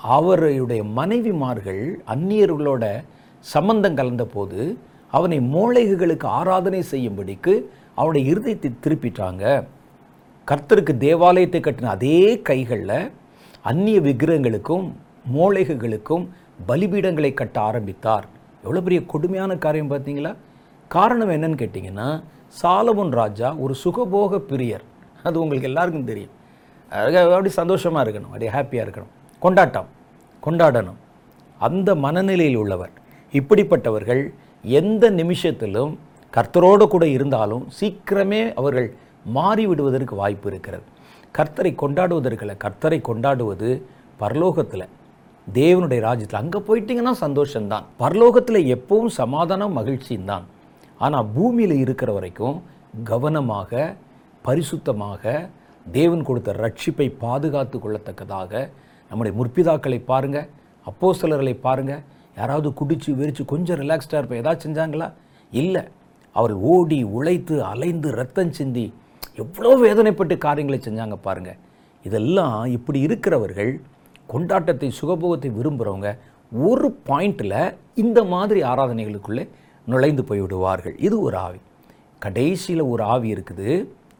அவருடைய 0.00 0.82
மனைவிமார்கள் 0.82 1.94
அந்நியர்களோட 2.06 2.84
சம்பந்தம் 3.40 3.94
கலந்த 3.94 4.24
போது 4.24 4.78
அவனை 5.16 5.38
மூளைகளுக்கு 5.54 6.26
ஆராதனை 6.40 6.82
செய்யும்படிக்கு 6.92 7.54
அவனுடைய 7.98 8.24
இருதயத்தை 8.32 8.70
திருப்பிட்டாங்க. 8.84 9.44
கர்த்தருக்கு 10.50 10.92
தேவாலயத்தை 11.06 11.60
கட்டின 11.64 11.92
அதே 11.96 12.20
கைகளில் 12.48 12.98
அந்நிய 13.70 13.98
விக்கிரகங்களுக்கும் 14.06 14.86
மூளைகளுக்கும் 15.34 16.24
பலிபீடங்களை 16.68 17.30
கட்ட 17.40 17.56
ஆரம்பித்தார். 17.68 18.26
எவ்வளோ 18.64 18.82
பெரிய 18.86 19.00
கொடுமையான 19.12 19.52
காரியம் 19.64 19.92
பார்த்தீங்களா? 19.92 20.32
காரணம் 20.90 21.32
என்னன்னு 21.36 21.60
கேட்டிங்கன்னா 21.62 22.08
சாலமன் 22.60 23.14
ராஜா 23.20 23.48
ஒரு 23.64 23.74
சுகபோக 23.82 24.40
பிரியர். 24.50 24.84
அது 25.26 25.36
உங்களுக்கு 25.42 25.70
எல்லாருக்கும் 25.70 26.08
தெரியும். 26.10 26.34
அப்படி 27.34 27.50
சந்தோஷமாக 27.60 28.02
இருக்கணும் 28.04 28.32
அப்படியே 28.32 28.50
ஹாப்பியாக 28.56 28.84
இருக்கணும். 28.86 29.12
கொண்டாட்டம் 29.42 29.88
கொண்டாடணும். 30.46 30.98
அந்த 31.66 31.90
மனநிலையில் 32.04 32.60
உள்ளவர். 32.62 32.92
இப்படிப்பட்டவர்கள் 33.40 34.22
எந்த 34.64 35.04
நிமிஷத்திலும் 35.20 35.92
கர்த்தரோடு 36.32 36.84
கூட 36.88 37.04
இருந்தாலும் 37.16 37.64
சீக்கிரமே 37.78 38.42
அவர்கள் 38.60 38.88
மாறிவிடுவதற்கு 39.36 40.14
வாய்ப்பு 40.20 40.46
இருக்கிறது. 40.50 40.84
கர்த்தரை 41.38 41.72
கொண்டாடுவதற்கில்ல 41.82 42.54
கர்த்தரை 42.64 42.98
கொண்டாடுவது 43.08 43.70
பரலோகத்தில் 44.20 44.86
தேவனுடைய 45.46 46.00
ராஜ்யத்தில். 46.08 46.42
அங்கே 46.42 46.60
போயிட்டீங்கன்னா 46.68 47.14
சந்தோஷம்தான். 47.24 47.86
பரலோகத்தில் 48.02 48.68
எப்பவும் 48.76 49.14
சமாதானம் 49.20 49.76
மகிழ்ச்சியும் 49.78 50.28
தான் 50.32 50.44
ஆனால் 51.00 51.28
பூமியில் 51.36 51.76
இருக்கிற 51.84 52.10
வரைக்கும் 52.12 52.56
கவனமாக 53.10 53.94
பரிசுத்தமாக 54.44 55.32
தேவன் 55.86 56.26
கொடுத்த 56.28 56.50
ரட்சிப்பை 56.64 57.06
பாதுகாத்து 57.24 57.76
கொள்ளத்தக்கதாக 57.78 58.52
நம்முடைய 59.10 59.32
முற்பிதாக்களை 59.38 59.98
பாருங்கள் 60.10 60.48
அப்போ 60.86 61.08
சிலர்களை 61.20 61.54
பாருங்கள் 61.64 62.02
யாராவது 62.36 62.68
குடிச்சு 62.70 63.10
வெறிச்சு 63.20 63.44
கொஞ்சம் 63.44 63.80
ரிலாக்ஸ்டாக 63.80 64.20
இருப்பேன் 64.20 64.42
ஏதாவது 64.42 64.62
செஞ்சாங்களா? 64.66 65.12
இல்லை. 65.52 65.82
அவர் 66.32 66.52
ஓடி 66.52 67.02
உழைத்து 67.02 67.64
அலைந்து 67.64 68.10
ரத்தம் 68.10 68.52
சிந்தி 68.52 68.92
எவ்வளோ 69.34 69.70
வேதனைப்பட்டு 69.78 70.38
காரியங்களை 70.38 70.78
செஞ்சாங்க 70.84 71.16
பாருங்கள் 71.22 71.58
இதெல்லாம் 72.04 72.64
இப்படி 72.66 73.00
இருக்கிறவர்கள் 73.00 73.80
கொண்டாட்டத்தை 74.28 74.88
சுகபோகத்தை 75.00 75.50
விரும்புகிறவங்க 75.58 76.18
ஒரு 76.52 76.98
பாயிண்டில் 77.08 77.74
இந்த 77.94 78.24
மாதிரி 78.24 78.62
ஆராதனைகளுக்குள்ளே 78.62 79.48
நுழைந்து 79.86 80.22
போய்விடுவார்கள். 80.22 80.94
இது 80.98 81.20
ஒரு 81.20 81.36
ஆவி. 81.36 81.60
கடைசியில் 82.18 82.80
ஒரு 82.80 83.02
ஆவி 83.02 83.34
இருக்குது. 83.34 83.68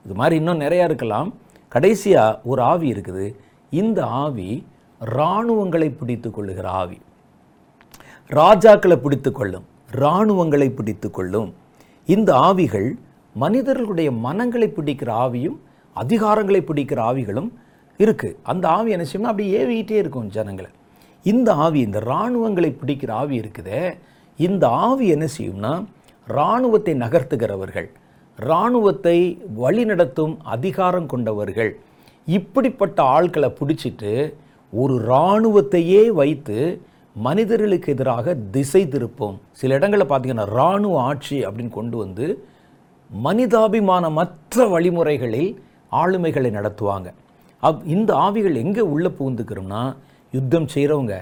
இது 0.04 0.14
மாதிரி 0.14 0.36
இன்னும் 0.36 0.60
நிறையா 0.60 0.84
இருக்கலாம். 0.84 1.34
கடைசியாக 1.68 2.40
ஒரு 2.44 2.62
ஆவி 2.62 2.92
இருக்குது. 2.92 3.34
இந்த 3.70 4.06
ஆவி 4.06 4.66
இராணுவங்களை 5.00 5.88
பிடித்து 5.98 6.30
கொள்ளுகிற 6.30 6.68
ஆவி. 6.70 7.00
ராஜாக்களை 8.32 8.96
பிடித்து 9.00 9.32
கொள்ளும் 9.32 9.64
இராணுவங்களை 9.92 10.74
பிடித்து 10.74 11.10
கொள்ளும் 11.10 11.54
இந்த 12.08 12.34
ஆவிகள் 12.48 12.88
மனிதர்களுடைய 13.34 14.10
மனங்களை 14.10 14.68
பிடிக்கிற 14.68 15.10
ஆவியும் 15.24 15.58
அதிகாரங்களை 15.96 16.60
பிடிக்கிற 16.60 16.98
ஆவிகளும் 17.00 17.50
இருக்குது 18.00 18.36
அந்த 18.42 18.68
ஆவி 18.68 18.90
என்ன 18.90 19.04
செய்யணும் 19.04 19.30
அப்படி 19.30 19.56
ஏவிக்கிட்டே 19.56 19.90
இருக்கும் 19.90 20.28
ஜனங்களை. 20.28 20.70
இந்த 21.24 21.54
ஆவி 21.54 21.80
இந்த 21.80 21.98
இராணுவங்களை 22.00 22.70
பிடிக்கிற 22.80 23.10
ஆவி 23.12 23.40
இருக்குதே. 23.40 23.82
இந்த 24.38 24.68
ஆவி 24.68 25.08
என்ன 25.08 25.26
செய்யும்னா 25.38 25.72
இராணுவத்தை 26.28 26.94
நகர்த்துகிறவர்கள் 26.94 27.88
இராணுவத்தை 28.38 29.18
வழிநடத்தும் 29.56 30.34
அதிகாரம் 30.42 31.06
கொண்டவர்கள் 31.06 31.72
இப்படிப்பட்ட 32.26 33.02
ஆட்களை 33.02 33.52
பிடிச்சிட்டு 33.60 34.12
ஒரு 34.72 34.94
இராணுவத்தையே 35.06 36.02
வைத்து 36.12 36.58
மனிதர்களுக்கு 37.16 37.92
எதிராக 37.92 38.34
திசை 38.34 38.86
திருப்போம். 38.86 39.36
சில 39.52 39.74
இடங்களில் 39.74 40.08
பார்த்தீங்கன்னா 40.08 40.46
இராணுவ 40.52 41.00
ஆட்சி 41.00 41.46
அப்படின்னு 41.46 41.70
கொண்டு 41.70 41.96
வந்து 41.96 42.44
மனிதாபிமானமற்ற 43.24 44.56
வழிமுறைகளில் 44.56 45.56
ஆளுமைகளை 45.92 46.50
நடத்துவாங்க. 46.58 47.08
அப் 47.60 47.82
இந்த 47.86 48.14
ஆவிகள் 48.14 48.54
எங்கே 48.54 48.80
உள்ளே 48.80 49.10
புகுந்துக்கிறோம்னா 49.18 49.96
யுத்தம் 50.32 50.68
செய்கிறவங்க 50.74 51.16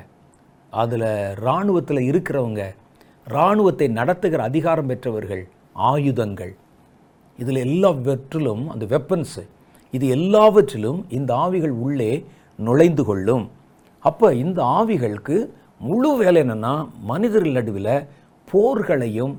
அதில் 0.71 1.35
இராணுவத்தில் 1.41 2.03
இருக்கிறவங்க 2.11 2.63
இராணுவத்தை 3.27 3.89
நடத்துகிற 3.89 4.43
அதிகாரம் 4.43 4.87
பெற்றவர்கள் 4.87 5.49
ஆயுதங்கள். 5.73 6.57
இதில் 7.39 7.57
எல்லாவற்றிலும் 7.57 8.69
அந்த 8.69 8.85
வெப்பன்ஸு 8.85 9.43
இது 9.91 10.07
எல்லாவற்றிலும் 10.09 11.07
இந்த 11.09 11.35
ஆவிகள் 11.35 11.71
உள்ளே 11.71 12.27
நுழைந்து 12.57 13.05
கொள்ளும். 13.05 13.51
அப்போ 14.01 14.35
இந்த 14.35 14.63
ஆவிகளுக்கு 14.63 15.37
முழு 15.87 16.09
வேலை 16.21 16.41
என்னென்னா 16.43 16.73
மனிதர்கள் 17.11 17.57
நடுவில் 17.59 17.95
போர்களையும் 18.49 19.35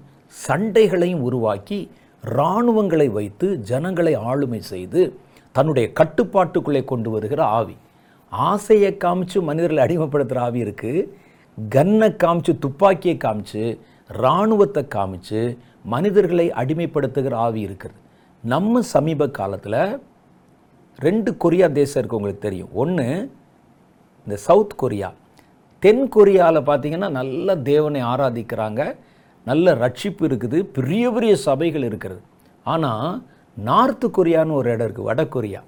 சண்டைகளையும் 0.47 1.23
உருவாக்கி 1.27 1.77
இராணுவங்களை 2.23 3.07
வைத்து 3.17 3.47
ஜனங்களை 3.69 4.13
ஆளுமை 4.29 4.61
செய்து 4.71 5.01
தன்னுடைய 5.55 5.87
கட்டுப்பாட்டுக்குள்ளே 5.99 6.81
கொண்டு 6.91 7.09
வருகிற 7.09 7.41
ஆவி. 7.59 7.75
ஆசையை 8.31 8.91
காமிச்சு 9.03 9.39
மனிதர்களை 9.49 9.81
அடிமைப்படுத்துகிற 9.85 10.41
ஆவி 10.47 10.59
இருக்குது 10.65 11.07
கன்னை 11.75 12.09
காமிச்சு 12.23 12.53
துப்பாக்கியை 12.65 13.15
காமிச்சு 13.25 13.63
இராணுவத்தை 14.09 14.85
காமிச்சு 14.95 15.41
மனிதர்களை 15.93 16.47
அடிமைப்படுத்துகிற 16.61 17.33
ஆவி 17.45 17.61
இருக்குது. 17.67 17.97
நம்ம 18.43 18.81
சமீப 18.95 19.29
காலத்தில் 19.39 19.81
ரெண்டு 21.07 21.31
கொரியா 21.43 21.67
தேசம் 21.79 22.01
இருக்குது 22.01 22.19
உங்களுக்கு 22.21 22.47
தெரியும். 22.49 22.71
ஒன்று 22.83 23.09
இந்த 24.27 24.35
சவுத் 24.47 24.79
கொரியா. 24.83 25.09
தென் 25.83 26.03
கொரியாவில் 26.15 26.67
பார்த்திங்கன்னா 26.69 27.09
நல்ல 27.19 27.55
தேவனை 27.71 28.01
ஆராதிக்கிறாங்க. 28.11 28.81
நல்ல 29.49 29.73
ரட்சிப்பு 29.83 30.23
இருக்குது. 30.29 30.57
பெரிய 30.77 31.03
பெரிய 31.15 31.33
சபைகள் 31.47 31.85
இருக்கிறது. 31.89 32.21
ஆனால் 32.73 33.07
நார்த்து 33.57 34.07
கொரியான்னு 34.17 34.57
ஒரு 34.59 34.69
இடம் 34.73 34.85
இருக்குது 34.87 35.09
வட 35.09 35.21
கொரியா. 35.35 35.61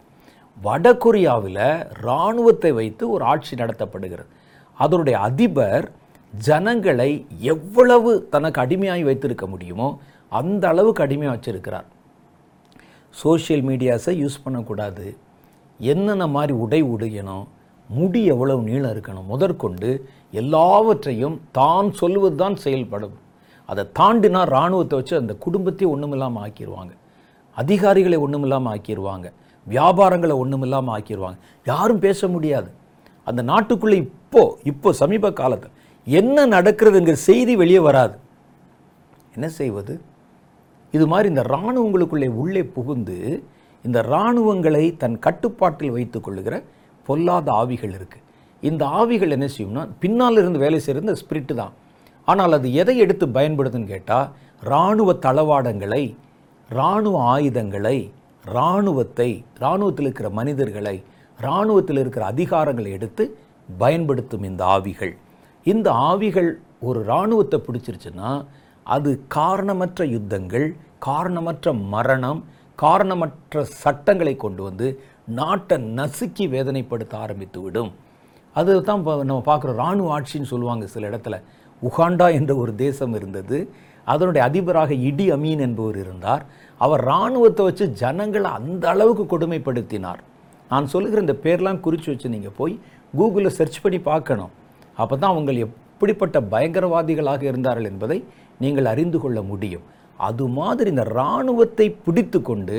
வட 0.57 0.87
கொரியாவில் 1.03 1.65
இராணுவத்தை 2.01 2.71
வைத்து 2.79 3.03
ஒரு 3.15 3.23
ஆட்சி 3.31 3.53
நடத்தப்படுகிறது. 3.61 4.29
அதனுடைய 4.77 5.15
அதிபர் 5.27 5.85
ஜனங்களை 6.33 7.09
எவ்வளவு 7.53 8.11
தனக்கு 8.33 8.59
அடிமையாகி 8.63 9.03
வைத்திருக்க 9.09 9.45
முடியுமோ 9.53 9.89
அந்த 10.31 10.63
அளவுக்கு 10.73 11.03
அடிமையாக 11.05 11.35
வச்சுருக்கிறார். 11.35 11.87
சோஷியல் 13.15 13.65
மீடியாஸை 13.69 14.13
யூஸ் 14.21 14.43
பண்ணக்கூடாது. 14.43 15.07
என்னென்ன 15.79 16.25
மாதிரி 16.35 16.53
உடை 16.63 16.81
உடையணும் 16.93 17.45
முடி 17.89 18.21
எவ்வளவு 18.33 18.61
நீளம் 18.69 18.93
இருக்கணும்? 18.95 19.27
முதற்கொண்டு 19.33 19.89
எல்லாவற்றையும் 20.41 21.37
தான் 21.59 21.89
சொல்வது 22.01 22.35
தான் 22.43 22.55
செயல்படும். 22.65 23.15
அதை 23.69 23.83
தாண்டினா 23.99 24.41
இராணுவத்தை 24.53 24.95
வச்சு 24.99 25.15
அந்த 25.21 25.33
குடும்பத்தையே 25.45 25.89
ஒன்றுமில்லாமல் 25.93 26.43
ஆக்கிடுவாங்க 26.45 26.93
அதிகாரிகளை 27.57 28.17
ஒன்றுமில்லாமல் 28.25 28.71
ஆக்கிடுவாங்க 28.73 29.27
வியாபாரங்களை 29.67 30.35
ஒன்றுமில்லாமல் 30.43 30.93
ஆக்கிடுவாங்க 30.95 31.37
யாரும் 31.65 32.01
பேச 32.05 32.27
முடியாது. 32.35 32.69
அந்த 33.27 33.41
நாட்டுக்குள்ளே 33.51 33.97
இப்போது 34.05 34.55
இப்போ 34.71 34.89
சமீப 35.01 35.31
காலத்தில் 35.41 35.75
என்ன 36.07 36.45
நடக்கிறதுங்கிற 36.55 37.17
செய்தி 37.29 37.53
வெளியே 37.61 37.81
வராது. 37.87 38.15
என்ன 39.35 39.47
செய்வது? 39.59 39.93
இது 40.93 41.05
மாதிரி 41.11 41.27
இந்த 41.33 41.43
இராணுவங்களுக்குள்ளே 41.51 42.29
உள்ளே 42.41 42.63
புகுந்து 42.77 43.17
இந்த 43.85 43.99
இராணுவங்களை 44.09 44.83
தன் 45.03 45.15
கட்டுப்பாட்டில் 45.25 45.95
வைத்துக் 45.95 46.25
கொள்ளுகிற 46.25 46.55
பொல்லாத 47.05 47.47
ஆவிகள் 47.61 47.93
இருக்குது 47.97 48.21
இந்த 48.63 48.83
ஆவிகள் 48.99 49.35
என்ன 49.35 49.47
செய்யும்னா 49.55 49.83
பின்னால் 49.99 50.39
இருந்து 50.41 50.59
வேலை 50.65 50.79
செய்கிறது 50.79 51.07
இந்த 51.07 51.19
ஸ்பிரிட்டு 51.21 51.53
தான். 51.53 51.73
ஆனால் 52.27 52.55
அது 52.57 52.67
எதை 52.81 52.95
எடுத்து 53.05 53.25
பயன்படுதுன்னு 53.37 53.91
கேட்டால் 53.93 54.27
இராணுவ 54.65 55.13
தளவாடங்களை 55.25 56.03
இராணுவ 56.69 57.15
ஆயுதங்களை 57.33 57.97
இராணுவத்தை 58.45 59.29
இராணுவத்தில் 59.59 60.05
இருக்கிற 60.07 60.29
மனிதர்களை 60.39 60.95
இராணுவத்தில் 61.39 61.99
இருக்கிற 62.03 62.23
அதிகாரங்களை 62.33 62.89
எடுத்து 62.97 63.23
பயன்படுத்தும் 63.79 64.45
இந்த 64.49 64.63
ஆவிகள். 64.75 65.13
இந்த 65.65 65.87
ஆவிகள் 66.09 66.49
ஒரு 66.87 66.99
இராணுவத்தை 67.09 67.57
பிடிச்சிருச்சுன்னா 67.67 68.31
அது 68.95 69.11
காரணமற்ற 69.37 70.05
யுத்தங்கள் 70.15 70.67
காரணமற்ற 71.07 71.73
மரணம் 71.93 72.41
காரணமற்ற 72.79 73.63
சட்டங்களை 73.83 74.33
கொண்டு 74.35 74.61
வந்து 74.63 74.87
நாட்டை 75.27 75.77
நசுக்கி 75.99 76.45
வேதனைப்படுத்த 76.55 77.13
ஆரம்பித்து 77.25 77.59
விடும் 77.61 77.91
அது 78.55 78.71
தான் 78.87 78.99
இப்போ 79.01 79.13
நம்ம 79.29 79.41
பார்க்குற 79.49 79.71
இராணுவ 79.79 80.09
ஆட்சின்னு 80.15 80.49
சொல்லுவாங்க 80.51 80.85
சில 80.95 81.07
இடத்துல. 81.09 81.35
உகாண்டா 81.81 82.27
என்ற 82.39 82.51
ஒரு 82.63 82.71
தேசம் 82.83 83.13
இருந்தது. 83.19 83.57
அதனுடைய 84.07 84.41
அதிபராக 84.49 84.91
இடி 85.09 85.25
அமீன் 85.35 85.63
என்பவர் 85.67 85.97
இருந்தார். 86.03 86.43
அவர் 86.81 87.03
இராணுவத்தை 87.09 87.63
வச்சு 87.67 87.85
ஜனங்களை 88.01 88.49
அந்த 88.59 88.83
அளவுக்கு 88.93 89.23
கொடுமைப்படுத்தினார். 89.33 90.21
நான் 90.71 90.91
சொல்லுகிற 90.93 91.21
இந்த 91.25 91.35
பேர்லாம் 91.45 91.83
குறித்து 91.85 92.09
வச்சு 92.11 92.33
நீங்கள் 92.35 92.57
போய் 92.59 92.75
கூகுளில் 93.13 93.55
சர்ச் 93.57 93.81
பண்ணி 93.83 93.99
பார்க்கணும். 94.11 94.53
அப்போ 95.01 95.15
தான் 95.15 95.33
அவங்க 95.33 95.51
எப்படிப்பட்ட 95.67 96.37
பயங்கரவாதிகளாக 96.53 97.43
இருந்தார்கள் 97.51 97.89
என்பதை 97.91 98.17
நீங்கள் 98.63 98.91
அறிந்து 98.93 99.19
கொள்ள 99.19 99.41
முடியும். 99.51 99.85
அது 100.27 100.45
மாதிரி 100.59 100.89
இந்த 100.93 101.05
இராணுவத்தை 101.15 101.87
பிடித்து 102.05 102.41
கொண்டு 102.41 102.77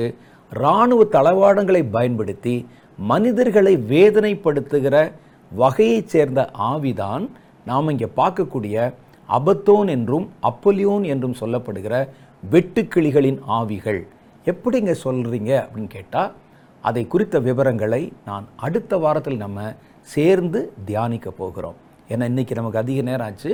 இராணுவ 0.59 1.03
தளவாடங்களை 1.11 1.81
பயன்படுத்தி 1.91 2.55
மனிதர்களை 2.97 3.77
வேதனைப்படுத்துகிற 3.77 5.11
வகையைச் 5.51 6.07
சேர்ந்த 6.07 6.49
ஆவிதான் 6.59 7.29
நாம் 7.65 7.89
இங்கே 7.89 8.07
பார்க்கக்கூடிய 8.15 8.93
அபத்தோன் 9.29 9.87
என்றும் 9.87 10.31
அப்பலியோன் 10.41 11.05
என்றும் 11.05 11.35
சொல்லப்படுகிற 11.39 12.07
வெட்டுக்கிளிகளின் 12.51 13.39
ஆவிகள். 13.47 14.01
எப்படிங்க 14.45 14.91
சொல்கிறீங்க 15.03 15.51
அப்படின்னு 15.61 15.87
கேட்டால் 15.87 16.33
அதை 16.81 17.07
குறித்த 17.07 17.39
விவரங்களை 17.39 18.13
நான் 18.25 18.45
அடுத்த 18.55 18.97
வாரத்தில் 18.97 19.37
நம்ம 19.37 19.73
சேர்ந்து 20.01 20.73
தியானிக்க 20.85 21.31
போகிறோம். 21.31 21.79
ஏன்னா 22.09 22.23
இன்னைக்கு 22.23 22.55
நமக்கு 22.55 22.77
அதிக 22.77 23.01
நேரம் 23.01 23.27
ஆச்சு. 23.27 23.53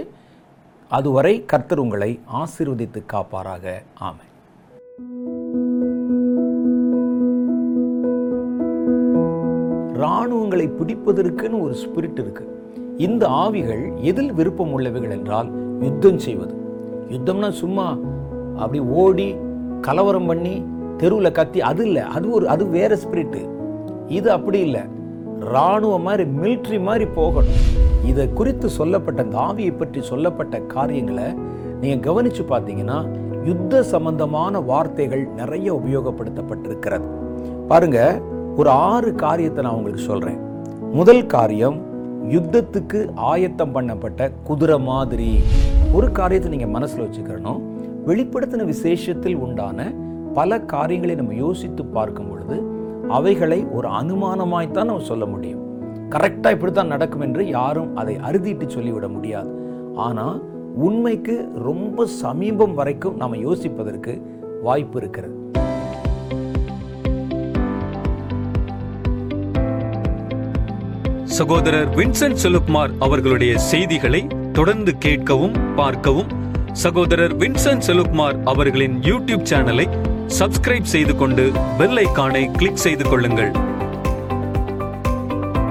அதுவரை 0.90 1.46
கர்த்தர் 1.46 1.80
உங்களை 1.80 2.20
ஆசீர்வதித்து 2.34 3.02
காப்பாராக. 3.14 3.66
ஆமை 4.08 4.26
இராணுவங்களை 10.02 10.66
பிடிப்பதற்குன்னு 10.80 11.64
ஒரு 11.66 11.76
ஸ்பிரிட் 11.84 12.20
இருக்கு. 12.24 12.44
இந்த 13.06 13.24
ஆவிகள் 13.44 13.84
எதில் 14.10 14.34
விருப்பம் 14.40 14.74
உள்ளவைகள் 14.76 15.16
என்றால் 15.18 15.50
யுத்தம் 15.88 16.22
செய்வது. 16.26 16.54
யுத்தம்னா 17.14 17.50
சும்மா 17.62 17.88
அப்படி 18.62 18.80
ஓடி 19.04 19.30
கலவரம் 19.88 20.30
பண்ணி 20.32 20.56
தெருவில் 21.02 21.38
கத்தி 21.38 21.60
அது 21.70 21.84
இல்லை. 21.90 22.04
அது 22.16 22.26
ஒரு 22.38 22.46
அது 22.54 22.64
வேற 22.78 22.92
ஸ்பிரிட்டு 23.04 23.42
இது 24.18 24.28
அப்படி 24.38 24.60
இல்லை. 24.68 24.84
இராணுவ 25.52 25.94
மாதிரி 26.08 26.24
மிலிட்ரி 26.40 26.80
மாதிரி 26.88 27.06
போகணும். 27.20 27.62
இதை 28.10 28.26
குறித்து 28.40 28.68
சொல்லப்பட்ட 28.80 29.20
அந்த 29.26 29.38
ஆவியை 29.48 29.74
பற்றி 29.78 30.00
சொல்லப்பட்ட 30.12 30.56
காரியங்களை 30.76 31.28
நீங்கள் 31.82 32.06
கவனித்து 32.08 32.44
பார்த்தீங்கன்னா 32.52 33.00
யுத்த 33.50 33.84
சம்பந்தமான 33.94 34.60
வார்த்தைகள் 34.72 35.24
நிறைய 35.40 35.68
உபயோகப்படுத்தப்பட்டிருக்கிறது. 35.80 37.08
பாருங்க 37.72 38.00
ஒரு 38.62 38.70
ஆறு 38.92 39.10
காரியத்தை 39.22 39.62
நான் 39.66 39.78
உங்களுக்கு 39.78 40.04
சொல்கிறேன் 40.10 40.40
முதல் 40.98 41.22
காரியம் 41.34 41.78
யுத்தத்துக்கு 42.34 43.00
ஆயத்தம் 43.30 43.74
பண்ணப்பட்ட 43.76 44.28
குதிரை 44.48 44.78
மாதிரி. 44.90 45.30
ஒரு 45.98 46.08
காரியத்தை 46.20 46.50
நீங்கள் 46.54 46.74
மனசில் 46.76 47.04
வச்சுக்கிறணும் 47.06 47.62
வெளிப்படுத்தின 48.10 48.66
விசேஷத்தில் 48.74 49.40
உண்டான 49.46 49.88
பல 50.38 50.60
காரியங்களை 50.74 51.16
நம்ம 51.20 51.38
யோசித்து 51.46 51.86
பார்க்கும் 51.98 52.30
பொழுது 52.30 52.58
அவைகளை 53.18 53.60
ஒரு 53.78 53.88
அனுமானமாய்த்தான் 54.00 54.90
நம்ம 54.92 55.08
சொல்ல 55.12 55.26
முடியும். 55.34 55.64
கரெக்டாக 56.16 56.56
இப்படி 56.56 56.74
தான் 56.74 56.94
நடக்கும் 56.96 57.26
என்று 57.28 57.44
யாரும் 57.58 57.92
அதை 58.02 58.16
அறுதிட்டு 58.30 58.68
சொல்லிவிட 58.76 59.08
முடியாது. 59.16 59.52
ஆனால் 60.06 60.38
உண்மைக்கு 60.88 61.38
ரொம்ப 61.70 62.06
சமீபம் 62.24 62.78
வரைக்கும் 62.82 63.20
நாம் 63.24 63.44
யோசிப்பதற்கு 63.48 64.16
வாய்ப்பு 64.68 64.98
இருக்கிறது. 65.02 65.36
சகோதரர் 71.42 71.88
வின்சென்ட் 71.98 72.40
செலுப்மார் 72.42 72.92
அவர்களுடைய 73.00 73.58
செய்திகளை 73.58 74.28
தொடர்ந்து 74.54 74.96
கேட்கவும் 75.06 75.56
பார்க்கவும் 75.76 76.32
சகோதரர் 76.74 77.34
வின்சென்ட் 77.38 77.86
செலுப்மார் 77.88 78.38
அவர்களின் 78.44 78.98
யூடியூப் 79.08 79.48
சேனலை 79.52 79.86
சப்ஸ்கிரைப் 80.40 80.92
செய்து 80.94 81.16
கொண்டு 81.16 81.52
பெல் 81.80 81.98
ஐக்கானை 82.04 82.44
கிளிக் 82.58 82.84
செய்து 82.84 83.06
கொள்ளுங்கள். 83.10 83.52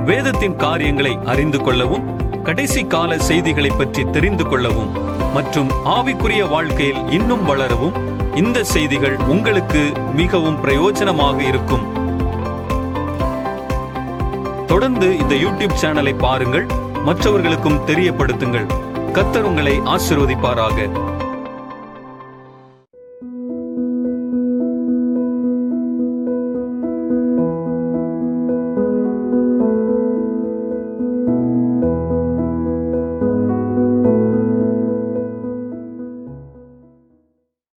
வேதத்தின் 0.05 0.57
காரியங்களை 0.57 1.19
அறிந்து 1.25 1.61
கொள்ளவும் 1.61 2.09
கடைசி 2.43 2.85
கால 2.85 3.19
செய்திகளை 3.19 3.71
பற்றி 3.71 4.05
தெரிந்து 4.11 4.47
கொள்ளவும் 4.47 4.93
மற்றும் 5.35 5.73
ஆவிக்குரிய 5.97 6.49
வாழ்க்கையில் 6.49 7.03
இன்னும் 7.11 7.45
வளரவும் 7.45 7.99
இந்த 8.35 8.65
செய்திகள் 8.65 9.17
உங்களுக்கு 9.17 9.85
மிகவும் 10.15 10.61
பிரயோஜனமாக 10.67 11.41
இருக்கும். 11.53 11.87
தொடர்ந்து 14.71 15.19
இந்த 15.19 15.35
யூடியூப் 15.35 15.77
சேனலை 15.81 16.19
பாருங்கள். 16.19 16.67
மற்றவர்களுக்கும் 17.05 17.87
தெரியப்படுத்துங்கள். 17.87 18.67
கத்தர் 19.13 19.43
உங்களை 19.43 19.81
ஆசிர்வதிப்பாராக. 19.81 20.89